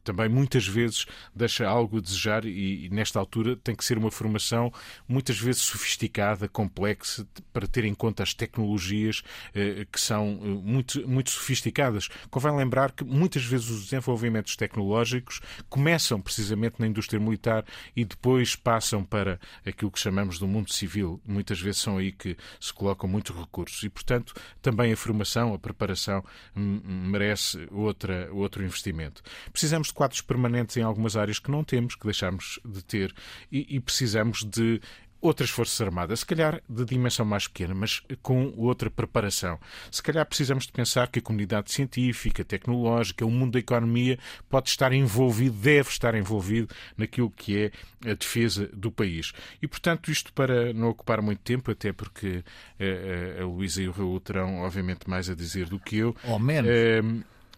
[0.04, 4.12] também muitas vezes deixa algo a desejar e, e, nesta altura tem que ser uma
[4.12, 4.72] formação
[5.08, 9.24] muitas vezes sofisticada, complexa, para ter em conta as tecnologias
[9.54, 12.10] eh, que são eh, muito, muito sofisticadas.
[12.30, 18.56] Convém lembrar que muitas vezes os desenvolvimentos tecnológicos começam precisamente na indústria militar e depois
[18.56, 21.20] passam para aquilo que chamamos do mundo civil.
[21.26, 25.60] Muitas vezes são aí que se colocam muitos recursos e, portanto, também a formação, a
[25.60, 26.24] preparação
[26.56, 29.24] merece outra, outro investimento.
[29.56, 33.16] Precisamos de quadros permanentes em algumas áreas que não temos, que deixamos de ter,
[33.50, 34.82] e, e precisamos de
[35.22, 39.58] outras Forças Armadas, se calhar de dimensão mais pequena, mas com outra preparação.
[39.90, 44.68] Se calhar precisamos de pensar que a comunidade científica, tecnológica, o mundo da economia pode
[44.68, 49.32] estar envolvido, deve estar envolvido naquilo que é a defesa do país.
[49.62, 52.44] E, portanto, isto para não ocupar muito tempo, até porque
[52.78, 55.96] a, eh, a, a Luísa e o Raul terão, obviamente, mais a dizer do que
[55.96, 56.14] eu.
[56.26, 56.70] Ou menos.
[56.70, 57.02] Eh,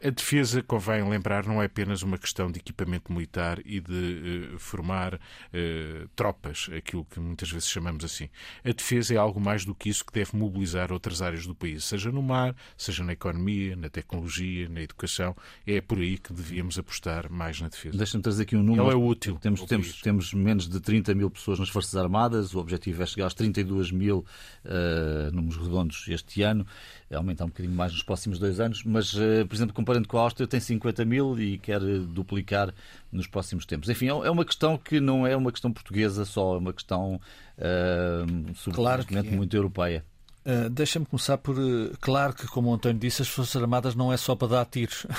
[0.03, 4.59] a defesa, convém lembrar, não é apenas uma questão de equipamento militar e de uh,
[4.59, 8.29] formar uh, tropas, aquilo que muitas vezes chamamos assim.
[8.63, 11.83] A defesa é algo mais do que isso que deve mobilizar outras áreas do país,
[11.83, 15.35] seja no mar, seja na economia, na tecnologia, na educação.
[15.65, 17.97] É por aí que devíamos apostar mais na defesa.
[17.97, 18.83] Deixa-me trazer aqui um número.
[18.83, 19.37] Ela é útil.
[19.41, 23.25] Temos, temos, temos menos de 30 mil pessoas nas Forças Armadas, o objetivo é chegar
[23.25, 24.25] aos 32 mil
[24.65, 26.65] uh, números redondos este ano,
[27.13, 30.47] aumentar um bocadinho mais nos próximos dois anos, mas, por exemplo, comparando com a Áustria,
[30.47, 32.73] tem 50 mil e quer duplicar
[33.11, 33.89] nos próximos tempos.
[33.89, 37.19] Enfim, é uma questão que não é uma questão portuguesa só, é uma questão
[37.57, 39.23] uh, claro que é.
[39.23, 40.03] muito europeia.
[40.47, 41.59] Uh, Deixa-me começar por.
[41.59, 44.65] Uh, claro que, como o António disse, as Forças Armadas não é só para dar
[44.65, 45.03] tiros.
[45.03, 45.09] Uh,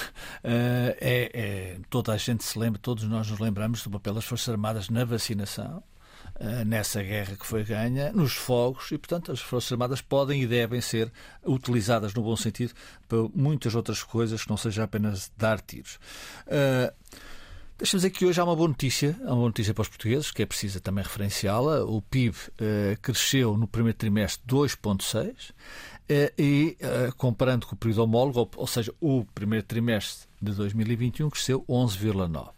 [0.43, 4.49] é, é, toda a gente se lembra, todos nós nos lembramos do papel das Forças
[4.49, 5.98] Armadas na vacinação, eh,
[6.67, 10.81] nessa guerra que foi ganha, nos fogos, e, portanto, as Forças Armadas podem e devem
[10.81, 11.11] ser
[11.45, 12.73] utilizadas, no bom sentido,
[13.09, 15.99] para muitas outras coisas que não seja apenas dar tiros.
[16.47, 16.93] Uh,
[17.79, 20.33] Deixa-me dizer que hoje há uma boa notícia, há uma boa notícia para os portugueses,
[20.33, 21.85] que é preciso também referenciá-la.
[21.85, 25.55] O PIB uh, cresceu no primeiro trimestre 2,6% uh,
[26.37, 26.77] e,
[27.17, 32.58] comparando com o período homólogo, ou, ou, seja, o primeiro trimestre de 2021, cresceu 11,9%.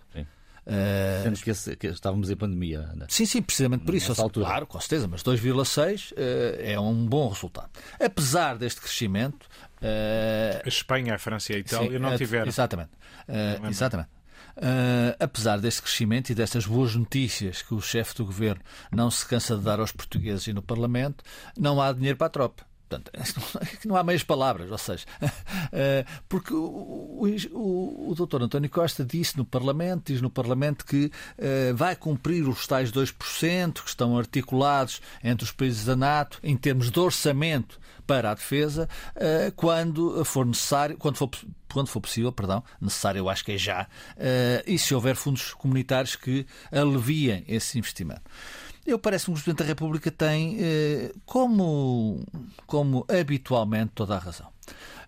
[0.70, 2.92] Uh, Sendo que, esse, que, estávamos em pandemia.
[2.94, 3.06] Né?
[3.08, 4.12] Sim, sim, precisamente por isso.
[4.20, 4.46] Altura.
[4.46, 6.14] Claro, com certeza, mas 2,6 uh,
[6.60, 7.70] é um bom resultado.
[7.98, 9.48] Apesar deste crescimento,
[9.80, 12.46] Uh, a Espanha, a França e a Itália sim, não tiveram.
[12.46, 12.90] Exatamente.
[13.26, 14.10] Uh, exatamente.
[14.56, 18.60] Uh, apesar deste crescimento e destas boas notícias que o chefe do governo
[18.92, 21.24] não se cansa de dar aos portugueses e no Parlamento,
[21.56, 22.69] não há dinheiro para a tropa.
[22.90, 23.12] Portanto,
[23.86, 25.06] não há meias palavras, ou seja,
[25.72, 31.12] eh, porque o, o, o doutor António Costa disse no Parlamento, diz no Parlamento que
[31.38, 36.56] eh, vai cumprir os tais 2% que estão articulados entre os países da NATO em
[36.56, 41.30] termos de orçamento para a defesa, eh, quando for necessário, quando for
[41.72, 43.86] quando for possível, perdão, necessário eu acho que é já,
[44.66, 48.22] e se houver fundos comunitários que aliviem esse investimento.
[48.90, 52.24] Eu parece-me que o Presidente da República tem, eh, como,
[52.66, 54.48] como habitualmente, toda a razão.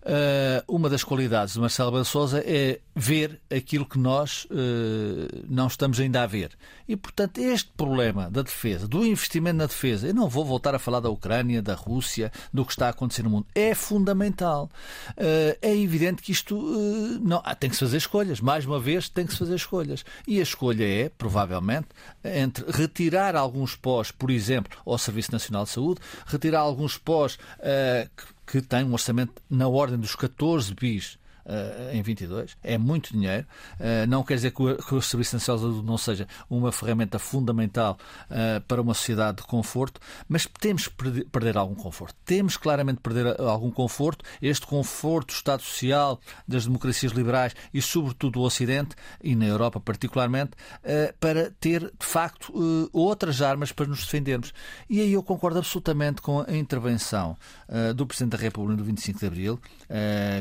[0.03, 5.67] Uh, uma das qualidades de Marcelo Rebelo Sousa é ver aquilo que nós uh, não
[5.67, 6.51] estamos ainda a ver.
[6.85, 10.79] E, portanto, este problema da defesa, do investimento na defesa, eu não vou voltar a
[10.79, 14.69] falar da Ucrânia, da Rússia, do que está a acontecer no mundo, é fundamental.
[15.11, 16.53] Uh, é evidente que isto
[17.21, 18.41] não, ah, tem que se fazer escolhas.
[18.41, 20.03] Mais uma vez, tem que se fazer escolhas.
[20.27, 21.87] E a escolha é, provavelmente,
[22.25, 27.37] entre retirar alguns pós, por exemplo, ao Serviço Nacional de Saúde, retirar alguns pós
[28.45, 31.17] que tem um orçamento na ordem dos 14 bis
[31.91, 32.55] em 22.
[32.63, 33.45] É muito dinheiro.
[33.79, 36.71] Uh, não quer dizer que o, que o Serviço Nacional de Saúde não seja uma
[36.71, 37.97] ferramenta fundamental
[38.29, 42.15] uh, para uma sociedade de conforto, mas temos que perder, perder, algum conforto.
[42.25, 44.23] Temos claramente perder algum conforto.
[44.41, 49.79] Este conforto do Estado Social, das democracias liberais e, sobretudo, do Ocidente, e na Europa
[49.79, 50.51] particularmente,
[51.19, 54.53] para ter, de facto, outras armas para nos defendermos.
[54.89, 57.37] E aí eu concordo absolutamente com a intervenção
[57.95, 59.59] do Presidente da República no 25 de Abril,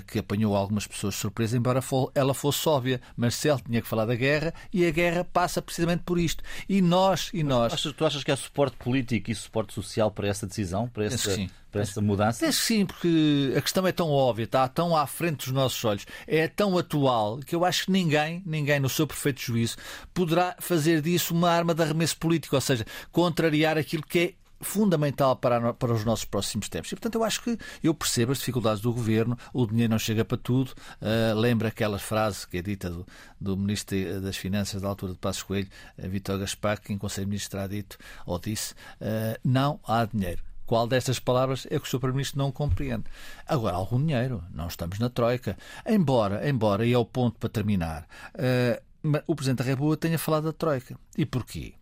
[0.07, 1.81] que apanhou algumas pessoas surpresa, embora
[2.15, 3.01] ela fosse óbvia.
[3.19, 6.43] Ele tinha que falar da guerra, e a guerra passa precisamente por isto.
[6.69, 7.73] E nós, e nós.
[7.73, 11.37] Achas, tu achas que há suporte político e suporte social para essa decisão, para essa,
[11.71, 12.45] para essa mudança?
[12.45, 16.07] Que sim, porque a questão é tão óbvia, está tão à frente dos nossos olhos,
[16.27, 19.77] é tão atual que eu acho que ninguém, ninguém no seu perfeito juízo,
[20.15, 25.37] poderá fazer disso uma arma de arremesso político, ou seja, contrariar aquilo que é fundamental
[25.37, 26.91] para, para os nossos próximos tempos.
[26.93, 30.25] E, portanto, eu acho que eu percebo as dificuldades do governo, o dinheiro não chega
[30.25, 30.73] para tudo.
[31.01, 33.07] Uh, lembra aquela frase que é dita do,
[33.41, 37.27] do Ministro das Finanças da altura de Passos Coelho, uh, Vítor Gaspar, que em Conselho
[37.27, 40.43] de Ministros terá dito ou disse: uh, não há dinheiro.
[40.65, 41.99] Qual destas palavras é que o Sr.
[41.99, 43.05] Primeiro-Ministro não compreende?
[43.47, 45.59] Agora, algum dinheiro, não estamos na Troika.
[45.85, 48.07] Embora, embora, e é o ponto para terminar,
[49.27, 50.97] o Presidente da República tenha falado da Troika.
[51.19, 51.75] E porquê?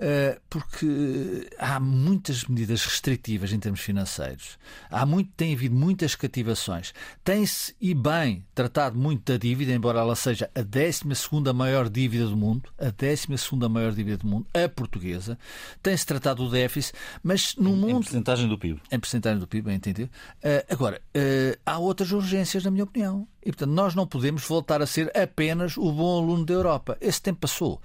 [0.00, 4.56] Eh, porque há muitas medidas restritivas em termos financeiros.
[4.88, 6.94] Há muito, tem havido muitas cativações.
[7.24, 11.02] Tem-se, e bem, tratado muito da dívida, embora ela seja a 12
[11.52, 13.26] maior dívida do mundo, a 12
[13.68, 15.36] maior dívida do mundo, a portuguesa.
[15.82, 17.90] Tem-se tratado do déficit, mas no em, mundo.
[17.90, 18.80] Em porcentagem do PIB.
[18.92, 20.10] Em porcentagem do PIB, bem entendido.
[20.36, 21.02] Uh, agora,
[21.66, 23.26] há outras urgências, na minha opinião.
[23.44, 26.96] E, portanto, nós não podemos voltar a ser apenas o bom aluno da Europa.
[27.00, 27.82] Esse tempo passou.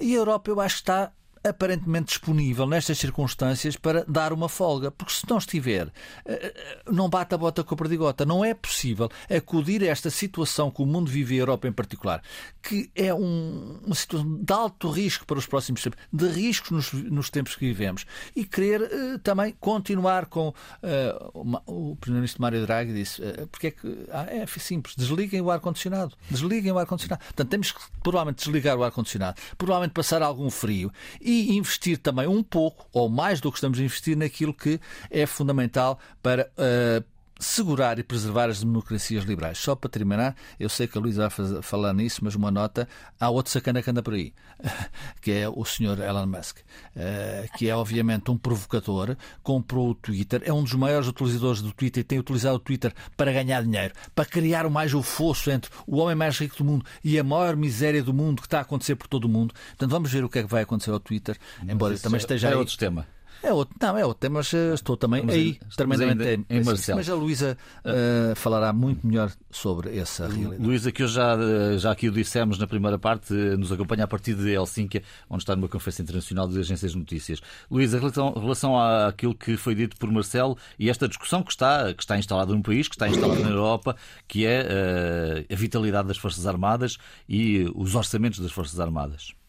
[0.00, 4.90] E a Europa, eu acho que está aparentemente disponível nestas circunstâncias para dar uma folga,
[4.90, 5.88] porque se não estiver,
[6.24, 8.26] eh, eh, não bate a bota com a perdigota.
[8.26, 11.72] Não é possível acudir a esta situação que o mundo vive, e a Europa em
[11.72, 12.22] particular,
[12.62, 16.92] que é um, uma situação de alto risco para os próximos tempos, de riscos nos,
[16.92, 18.04] nos tempos que vivemos,
[18.36, 20.48] e querer uh, também continuar com.
[20.48, 24.06] Uh, o Primeiro-Ministro Mário Draghi disse: uh, porque é que.
[24.10, 26.14] Ah, é simples, desliguem o ar-condicionado.
[26.30, 27.24] Desliguem o ar-condicionado.
[27.24, 30.92] Portanto, temos que provavelmente desligar o ar-condicionado, provavelmente passar algum frio
[31.30, 35.98] investir também um pouco, ou mais do que estamos a investir, naquilo que é fundamental
[36.22, 37.04] para uh,
[37.40, 39.58] segurar e preservar as democracias liberais.
[39.58, 42.86] Só para terminar, eu sei que a Luísa vai falar nisso, mas uma nota,
[43.18, 44.32] há outro sacana que anda por aí,
[45.20, 46.58] que é o senhor Elon Musk,
[46.94, 51.72] eh, que é obviamente um provocador, comprou o Twitter, é um dos maiores utilizadores do
[51.72, 55.70] Twitter e tem utilizado o Twitter para ganhar dinheiro, para criar mais o fosso entre
[55.86, 58.62] o homem mais rico do mundo e a maior miséria do mundo que está a
[58.62, 59.54] acontecer por todo o mundo.
[59.70, 62.52] Portanto, vamos ver o que é que vai acontecer ao Twitter, embora também esteja é
[62.52, 62.56] aí.
[62.56, 63.06] outro tema.
[63.42, 66.64] É outro, não, é outro tema, mas eh, estou também estamos aí, tremendamente em, em
[66.64, 66.98] Marcelo.
[66.98, 70.62] Mas a Luísa uh, falará muito melhor sobre essa realidade.
[70.62, 74.06] Luísa, que hoje já, eh, já aqui o dissemos na primeira parte, nos acompanha a
[74.06, 77.40] partir de Helsínquia, onde está numa Conferência Internacional de Agências de Notícias.
[77.70, 81.94] Luísa, em relação, relação àquilo que foi dito por Marcelo e esta discussão que está,
[81.94, 83.96] que está instalada no país, que está instalada na Europa,
[84.28, 86.98] que é uh, a vitalidade das Forças Armadas
[87.28, 89.39] e os orçamentos das Forças Armadas.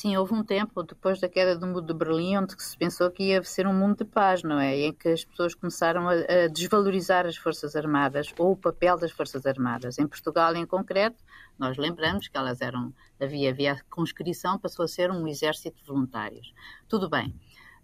[0.00, 3.30] Sim, houve um tempo, depois da queda do muro de Berlim, onde se pensou que
[3.30, 4.78] ia ser um mundo de paz, não é?
[4.78, 8.96] E em que as pessoas começaram a, a, desvalorizar as Forças Armadas ou o papel
[8.96, 9.98] das Forças Armadas.
[9.98, 11.16] Em Portugal, em concreto,
[11.58, 16.54] nós lembramos que elas eram, havia, havia conscrição, passou a ser um exército de voluntários.
[16.88, 17.34] Tudo bem.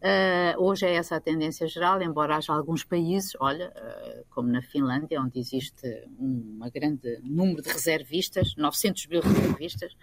[0.01, 4.61] Uh, hoje é essa a tendência geral, embora haja alguns países, olha, uh, como na
[4.61, 5.87] Finlândia, onde existe
[6.19, 9.97] um grande número de reservistas, 900 mil reservistas,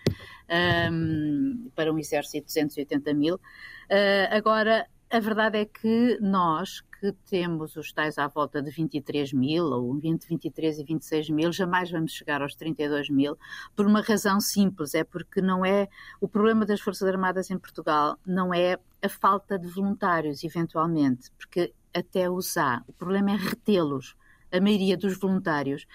[0.91, 3.35] um, para um exército de 280 mil.
[3.35, 9.33] Uh, agora, a verdade é que nós, que temos os tais à volta de 23
[9.33, 13.37] mil, ou entre 23 e 26 mil, jamais vamos chegar aos 32 mil,
[13.75, 15.89] por uma razão simples, é porque não é,
[16.21, 21.73] o problema das Forças Armadas em Portugal não é a falta de voluntários, eventualmente, porque
[21.93, 24.15] até os há, o problema é retê-los.
[24.51, 25.85] A maioria dos voluntários,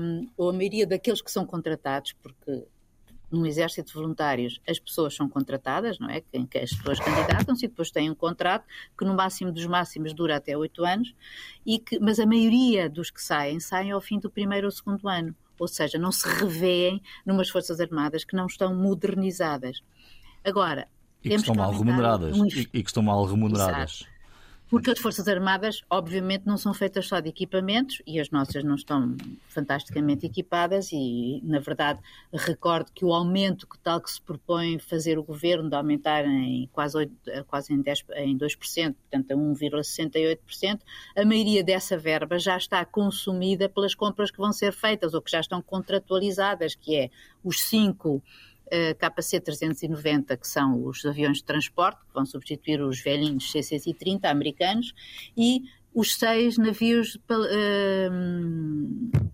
[0.00, 2.64] um, ou a maioria daqueles que são contratados, porque
[3.30, 6.20] num exército de voluntários as pessoas são contratadas, não é?
[6.20, 10.36] Que as pessoas candidatam-se e depois têm um contrato que no máximo dos máximos dura
[10.36, 11.14] até oito anos,
[11.66, 15.08] e que, mas a maioria dos que saem, saem ao fim do primeiro ou segundo
[15.08, 15.34] ano.
[15.58, 19.82] Ou seja, não se revêem numas Forças Armadas que não estão modernizadas.
[20.44, 20.88] Agora,
[21.24, 22.38] e que estão mal remuneradas.
[22.38, 22.46] Um...
[22.46, 24.00] E, e, que estão mal remuneradas.
[24.00, 24.18] Exato.
[24.70, 28.74] Porque as Forças Armadas, obviamente, não são feitas só de equipamentos e as nossas não
[28.74, 29.16] estão
[29.48, 32.00] fantasticamente equipadas e, na verdade,
[32.30, 36.68] recordo que o aumento que tal que se propõe fazer o governo de aumentar em
[36.70, 37.12] quase, 8,
[37.46, 40.80] quase em, 10, em 2%, portanto a 1,68%,
[41.16, 45.30] a maioria dessa verba já está consumida pelas compras que vão ser feitas ou que
[45.30, 47.10] já estão contratualizadas, que é
[47.42, 48.22] os cinco
[48.70, 54.94] KC-390, que são os aviões de transporte, que vão substituir os velhinhos C-130 americanos,
[55.36, 55.62] e
[55.94, 58.10] os seis navios de uh,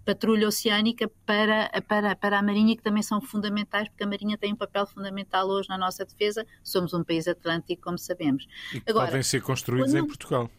[0.05, 4.53] patrulha oceânica para, para, para a Marinha, que também são fundamentais, porque a Marinha tem
[4.53, 6.47] um papel fundamental hoje na nossa defesa.
[6.63, 8.47] Somos um país atlântico, como sabemos.
[8.73, 10.05] E Agora, podem ser construídos quando...
[10.05, 10.51] em Portugal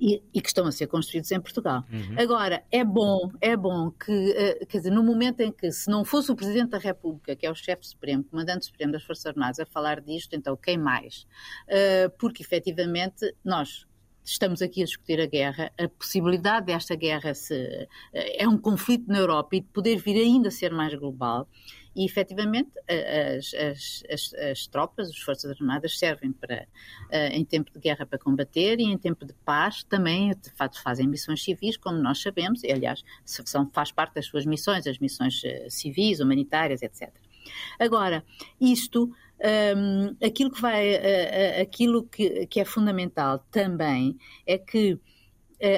[0.00, 1.84] e, e, que estão a ser construídos em Portugal.
[1.90, 2.16] Uhum.
[2.18, 6.04] Agora, é bom, é bom que, uh, quer dizer, no momento em que, se não
[6.04, 9.60] fosse o Presidente da República, que é o chefe supremo, comandante supremo das Forças Armadas,
[9.60, 11.26] a falar disto, então quem mais?
[11.68, 13.86] Uh, porque, efetivamente, nós
[14.24, 19.06] estamos aqui a discutir a guerra, a possibilidade desta guerra se, uh, é um conflito
[19.06, 21.48] na Europa e de poder vir ainda a ser mais global.
[21.94, 26.66] E, efetivamente, as, as, as, as tropas, as Forças Armadas, servem para,
[27.10, 30.82] eh, em tempo de guerra para combater e em tempo de paz também, de facto,
[30.82, 34.98] fazem missões civis, como nós sabemos, e, aliás, são, faz parte das suas missões, as
[34.98, 37.12] missões eh, civis, humanitárias, etc.
[37.78, 38.24] Agora,
[38.60, 39.12] isto,
[39.76, 44.16] um, aquilo que vai, uh, aquilo que, que, é fundamental também
[44.46, 45.00] é que uh,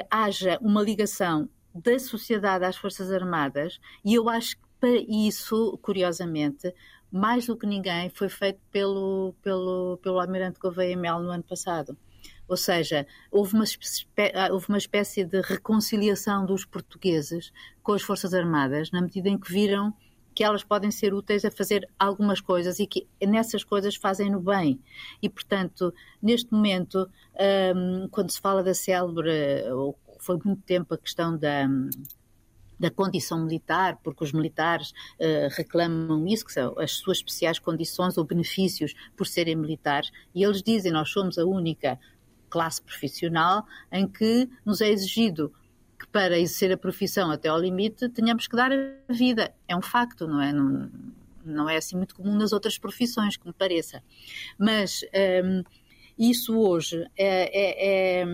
[0.09, 6.73] haja uma ligação da sociedade às Forças Armadas, e eu acho que e isso, curiosamente,
[7.11, 11.97] mais do que ninguém, foi feito pelo, pelo, pelo Almirante Gouveia Mel no ano passado.
[12.47, 13.65] Ou seja, houve uma,
[14.33, 17.51] ah, houve uma espécie de reconciliação dos portugueses
[17.83, 19.93] com as Forças Armadas, na medida em que viram
[20.33, 24.39] que elas podem ser úteis a fazer algumas coisas e que nessas coisas fazem no
[24.39, 24.79] bem.
[25.19, 27.09] E, portanto, neste momento,
[27.75, 29.31] um, quando se fala da célebre,
[29.71, 31.67] ou foi muito tempo a questão da
[32.79, 38.17] da condição militar, porque os militares uh, reclamam isso, que são as suas especiais condições
[38.17, 41.99] ou benefícios por serem militares, e eles dizem: nós somos a única
[42.49, 45.51] classe profissional em que nos é exigido
[45.99, 49.53] que para exercer a profissão até ao limite tenhamos que dar a vida.
[49.67, 50.53] É um facto, não é?
[50.53, 50.89] Não,
[51.43, 54.03] não é assim muito comum nas outras profissões, que me pareça.
[54.57, 55.63] Mas um, ehm,
[56.17, 58.25] isso hoje é, é, é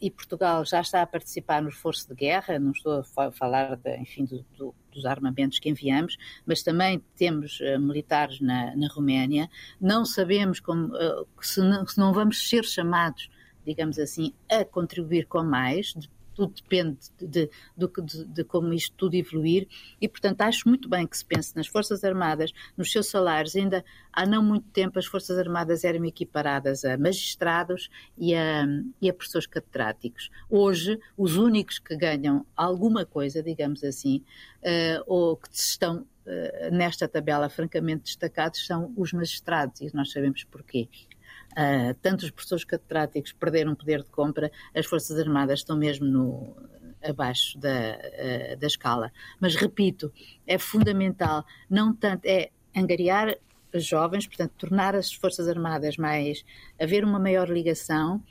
[0.00, 3.96] e Portugal já está a participar no esforço de guerra, não estou a falar de,
[3.96, 9.50] enfim, do, do, dos armamentos que enviamos, mas também temos uh, militares na, na Roménia.
[9.80, 13.28] Não sabemos como, uh, se, não, se não vamos ser chamados
[13.68, 15.92] digamos assim, a contribuir com mais,
[16.38, 19.66] tudo depende de, de, de, de, como isto tudo evoluir
[20.00, 23.56] e, portanto, acho muito bem que se pense nas Forças Armadas, nos seus salários.
[23.56, 28.64] Ainda há não muito tempo as Forças Armadas eram equiparadas a magistrados e a,
[29.02, 30.30] e a professores catedráticos.
[30.48, 34.22] Hoje, os únicos que ganham alguma coisa, digamos assim,
[34.62, 40.44] uh, ou que estão uh, nesta tabela francamente destacados são os magistrados e nós sabemos
[40.44, 40.88] porquê.
[41.52, 46.56] Uh, tanto os professores catedráticos perderam poder de compra, as Forças Armadas estão mesmo no,
[47.02, 49.12] abaixo da, uh, da escala.
[49.40, 50.12] Mas repito,
[50.46, 53.36] é fundamental, não tanto, é angariar
[53.74, 56.44] jovens, portanto, tornar as Forças Armadas mais,
[56.80, 58.22] haver uma maior ligação,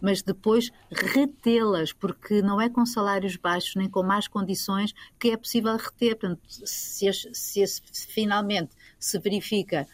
[0.00, 5.36] mas depois retê-las, porque não é com salários baixos nem com más condições que é
[5.36, 6.16] possível reter.
[6.16, 9.86] Portanto, se, se, se finalmente se verifica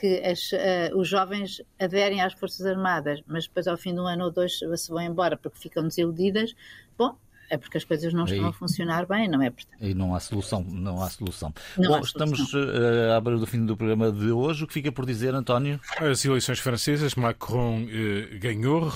[0.00, 4.06] que as, uh, os jovens aderem às Forças Armadas, mas depois ao fim de um
[4.06, 6.54] ano ou dois se vão embora porque ficam desiludidas,
[6.96, 7.16] bom,
[7.50, 9.50] é porque as coisas não estão a funcionar bem, não é?
[9.50, 9.76] Portanto...
[9.80, 11.52] E não há solução, não há solução.
[11.76, 12.32] Não Bom, há solução.
[12.32, 14.64] estamos uh, à beira do fim do programa de hoje.
[14.64, 15.80] O que fica por dizer, António?
[15.98, 18.88] As eleições francesas, Macron uh, ganhou,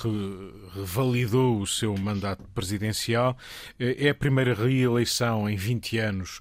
[0.74, 3.36] revalidou o seu mandato presidencial.
[3.72, 6.40] Uh, é a primeira reeleição em 20 anos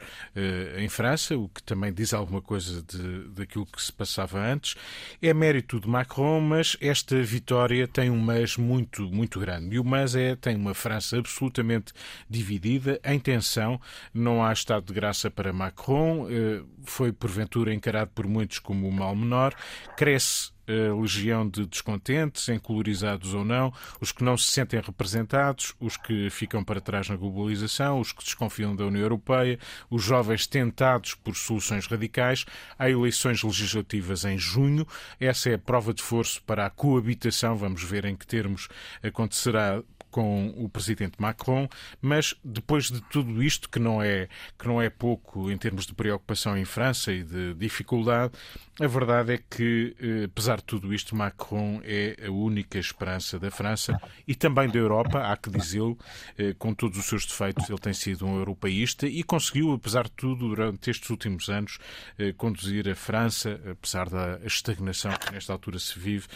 [0.78, 4.76] em França, o que também diz alguma coisa de, daquilo que se passava antes.
[5.22, 9.76] É mérito de Macron, mas esta vitória tem um mas muito, muito grande.
[9.76, 11.94] E o mas é, tem uma França absolutamente
[12.30, 13.80] dividida, em tensão,
[14.14, 18.92] não há estado de graça para Macron, eh, foi porventura encarado por muitos como o
[18.92, 19.54] mal menor,
[19.98, 25.98] cresce a legião de descontentes, encolorizados ou não, os que não se sentem representados, os
[25.98, 31.16] que ficam para trás na globalização, os que desconfiam da União Europeia, os jovens tentados
[31.16, 32.46] por soluções radicais.
[32.78, 34.88] Há eleições legislativas em junho.
[35.20, 37.56] Essa é a prova de força para a coabitação.
[37.56, 38.68] Vamos ver em que termos
[39.02, 39.84] acontecerá
[40.14, 41.68] com o presidente Macron,
[42.00, 45.96] mas depois de tudo isto, que não é, que não é pouco em termos de
[45.96, 48.34] preocupação em França e de dificuldade,
[48.80, 53.52] a verdade é que, eh, apesar de tudo isto, Macron é a única esperança da
[53.52, 55.98] França e também da Europa, há que dizê-lo,
[56.38, 60.12] eh, com todos os seus defeitos, ele tem sido um europeísta e conseguiu, apesar de
[60.12, 61.78] tudo, durante estes últimos anos,
[62.20, 66.28] eh, conduzir a França, apesar da estagnação que nesta altura se vive,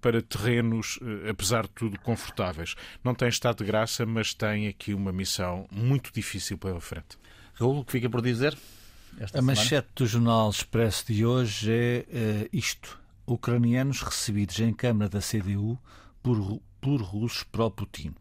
[0.00, 0.98] para terrenos,
[1.28, 2.74] apesar de tudo, confortáveis.
[3.06, 7.16] Não tem estado de graça, mas tem aqui uma missão muito difícil pela frente.
[7.54, 8.58] Raul, o que fica por dizer?
[9.32, 12.04] a manchete do Jornal Expresso de hoje é
[12.44, 15.78] uh, isto: ucranianos recebidos em Câmara da CDU
[16.20, 18.12] por, por russos pró-Putin.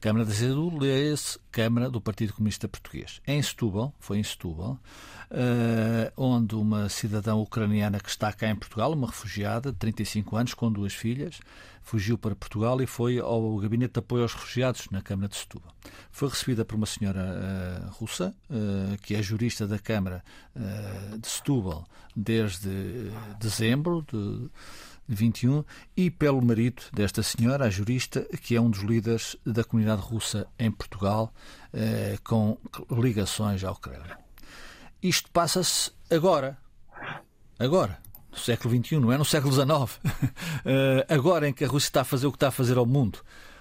[0.00, 3.20] Câmara da CDU lê-se Câmara do Partido Comunista Português.
[3.26, 4.78] Em Setúbal, foi em Setúbal,
[5.30, 10.54] uh, onde uma cidadã ucraniana que está cá em Portugal, uma refugiada de 35 anos,
[10.54, 11.40] com duas filhas,
[11.82, 15.74] fugiu para Portugal e foi ao Gabinete de Apoio aos Refugiados na Câmara de Setúbal.
[16.12, 20.22] Foi recebida por uma senhora uh, russa, uh, que é jurista da Câmara
[21.20, 21.86] de Setúbal
[22.16, 22.68] desde
[23.38, 24.50] dezembro de
[25.08, 25.64] 21,
[25.96, 30.46] e pelo marido desta senhora, a jurista, que é um dos líderes da comunidade russa
[30.58, 31.32] em Portugal,
[31.72, 32.58] eh, com
[32.90, 34.14] ligações ao Kremlin.
[35.02, 36.58] Isto passa-se agora.
[37.58, 37.98] Agora.
[38.30, 40.00] No século XXI, não é no século XIX.
[40.64, 42.86] eh, agora em que a Rússia está a fazer o que está a fazer ao
[42.86, 43.20] mundo.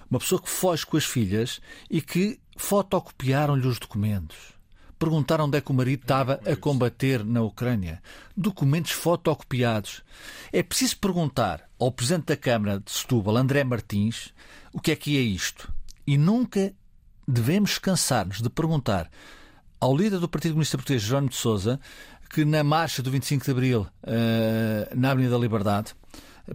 [0.10, 4.57] Uma pessoa que foge com as filhas e que fotocopiaram-lhe os documentos
[4.98, 8.02] perguntaram onde é que o marido estava a combater na Ucrânia.
[8.36, 10.04] Documentos fotocopiados.
[10.52, 14.34] É preciso perguntar ao Presidente da Câmara de Setúbal, André Martins,
[14.74, 15.72] o que é que é isto.
[16.06, 16.74] E nunca
[17.28, 19.10] devemos cansar-nos de perguntar
[19.80, 21.80] ao líder do Partido Comunista Português, Jerónimo de Sousa,
[22.30, 25.94] que na marcha do 25 de Abril, uh, na Avenida da Liberdade,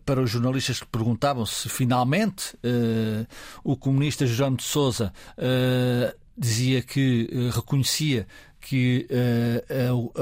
[0.04, 3.26] para os jornalistas que perguntavam se finalmente uh,
[3.62, 8.26] o comunista Jerónimo de Sousa uh, dizia que uh, reconhecia
[8.60, 10.12] que uh,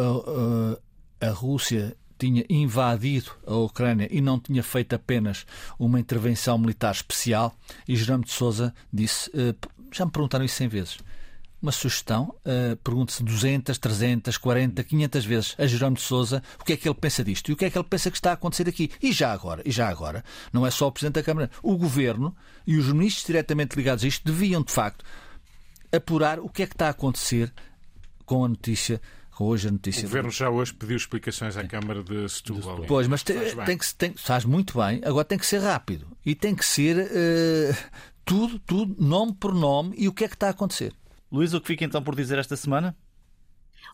[1.20, 5.46] a, a, a, Rússia tinha invadido a Ucrânia e não tinha feito apenas
[5.78, 7.54] uma intervenção militar especial.
[7.86, 9.54] E Jerónimo de Sousa disse: uh,
[9.92, 10.98] já me perguntaram isso 100 vezes.
[11.62, 12.34] Uma sugestão,
[12.82, 16.94] pergunte-se 200, 300, 40, 500 vezes a Jerónimo de Sousa o que é que ele
[16.94, 18.90] pensa disto e o que é que ele pensa que está a acontecer aqui.
[19.02, 22.34] E já agora, e já agora, não é só o Presidente da Câmara, o Governo
[22.66, 25.04] e os ministros diretamente ligados a isto deviam, de facto,
[25.93, 27.53] apurar o que é que está a acontecer
[28.24, 29.01] com a notícia
[29.41, 30.01] hoje a notícia.
[30.01, 32.84] O Governo já hoje pediu explicações à Câmara de Setúbal.
[32.86, 35.01] Pois, mas tem, tem que tem, faz muito bem.
[35.05, 39.95] Agora tem que ser rápido e tem que ser uh, tudo, tudo, nome por nome
[39.97, 40.93] e o que é que está a acontecer.
[41.32, 42.95] Luís, o que fica então por dizer esta semana?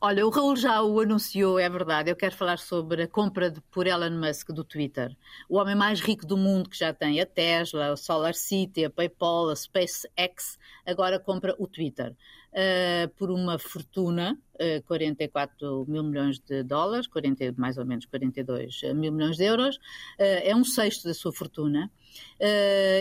[0.00, 2.10] Olha, o Raul já o anunciou, é verdade.
[2.10, 5.16] Eu quero falar sobre a compra de, por Elon Musk do Twitter.
[5.48, 8.90] O homem mais rico do mundo, que já tem a Tesla, a Solar City, a
[8.90, 12.14] PayPal, a SpaceX, agora compra o Twitter.
[12.52, 18.80] Uh, por uma fortuna, uh, 44 mil milhões de dólares, 40, mais ou menos 42
[18.94, 19.80] mil milhões de euros, uh,
[20.18, 21.90] é um sexto da sua fortuna.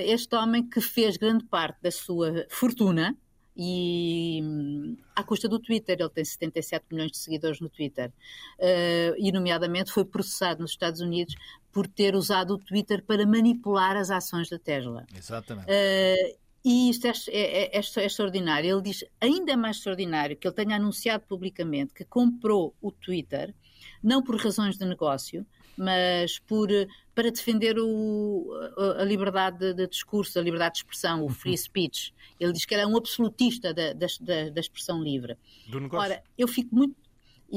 [0.06, 3.16] Este homem que fez grande parte da sua fortuna,
[3.56, 9.16] e hum, à custa do Twitter, ele tem 77 milhões de seguidores no Twitter, uh,
[9.18, 11.36] e nomeadamente foi processado nos Estados Unidos
[11.72, 15.06] por ter usado o Twitter para manipular as ações da Tesla.
[15.16, 15.68] Exatamente.
[15.68, 18.76] Uh, e isto é, é, é, é, extraordinário.
[18.76, 23.54] Ele diz ainda mais extraordinário que ele tenha anunciado publicamente que comprou o Twitter,
[24.02, 25.46] não por razões de negócio,
[25.78, 26.70] mas por,
[27.14, 31.58] para defender o, a, a liberdade de, discurso, a liberdade de expressão, o free uhum.
[31.58, 32.14] speech.
[32.40, 34.08] Ele diz que era um absolutista da, da,
[34.52, 35.38] da expressão livre.
[35.68, 36.10] Do negócio.
[36.10, 36.96] Ora, eu fico muito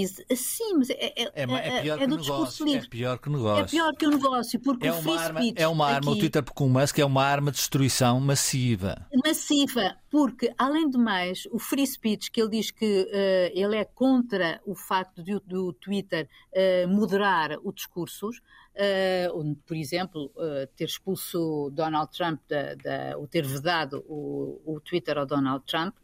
[0.06, 2.86] Sim, mas é, é, é, é, pior é do discurso livre.
[2.86, 3.64] É pior que negócio.
[3.64, 5.62] É pior que o negócio, porque é o free arma, speech.
[5.62, 9.06] É uma arma, aqui, o Twitter com o Musk é uma arma de destruição massiva.
[9.24, 13.84] Massiva, porque, além de mais, o free speech, que ele diz que uh, ele é
[13.84, 20.30] contra o facto de, do Twitter uh, moderar os discursos, uh, por exemplo,
[20.76, 25.94] ter expulso Donald Trump, da, da, ou ter vedado o, o Twitter ao Donald Trump,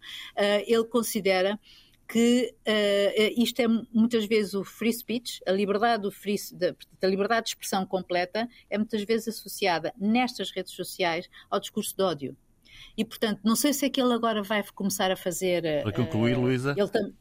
[0.67, 1.59] ele considera
[2.09, 7.07] que uh, isto é muitas vezes o free speech, a liberdade, do free, da, a
[7.07, 12.37] liberdade de expressão completa é muitas vezes associada nestas redes sociais ao discurso de ódio.
[12.97, 15.83] E, portanto, não sei se é que ele agora vai começar a fazer.
[15.83, 16.75] Para concluir, uh, Luísa.
[16.77, 17.13] Ele,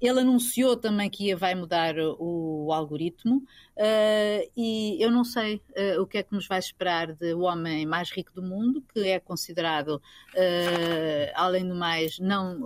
[0.00, 3.36] ele anunciou também que ia, vai mudar o, o algoritmo
[3.76, 7.40] uh, e eu não sei uh, o que é que nos vai esperar de o
[7.40, 12.62] homem mais rico do mundo, que é considerado, uh, além do mais, não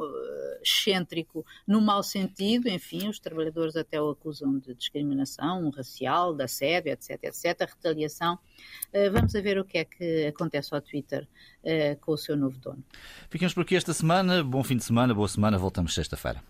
[0.63, 2.69] excêntrico no mau sentido.
[2.69, 8.39] Enfim, os trabalhadores até o acusam de discriminação racial, de assédio, etc, etc, retaliação.
[9.13, 11.27] vamos ver o que é que acontece ao Twitter
[12.01, 12.85] com o seu novo dono.
[13.31, 14.43] Ficamos por aqui esta semana.
[14.43, 15.57] Bom fim de semana, boa semana.
[15.57, 16.50] Voltamos sexta-feira.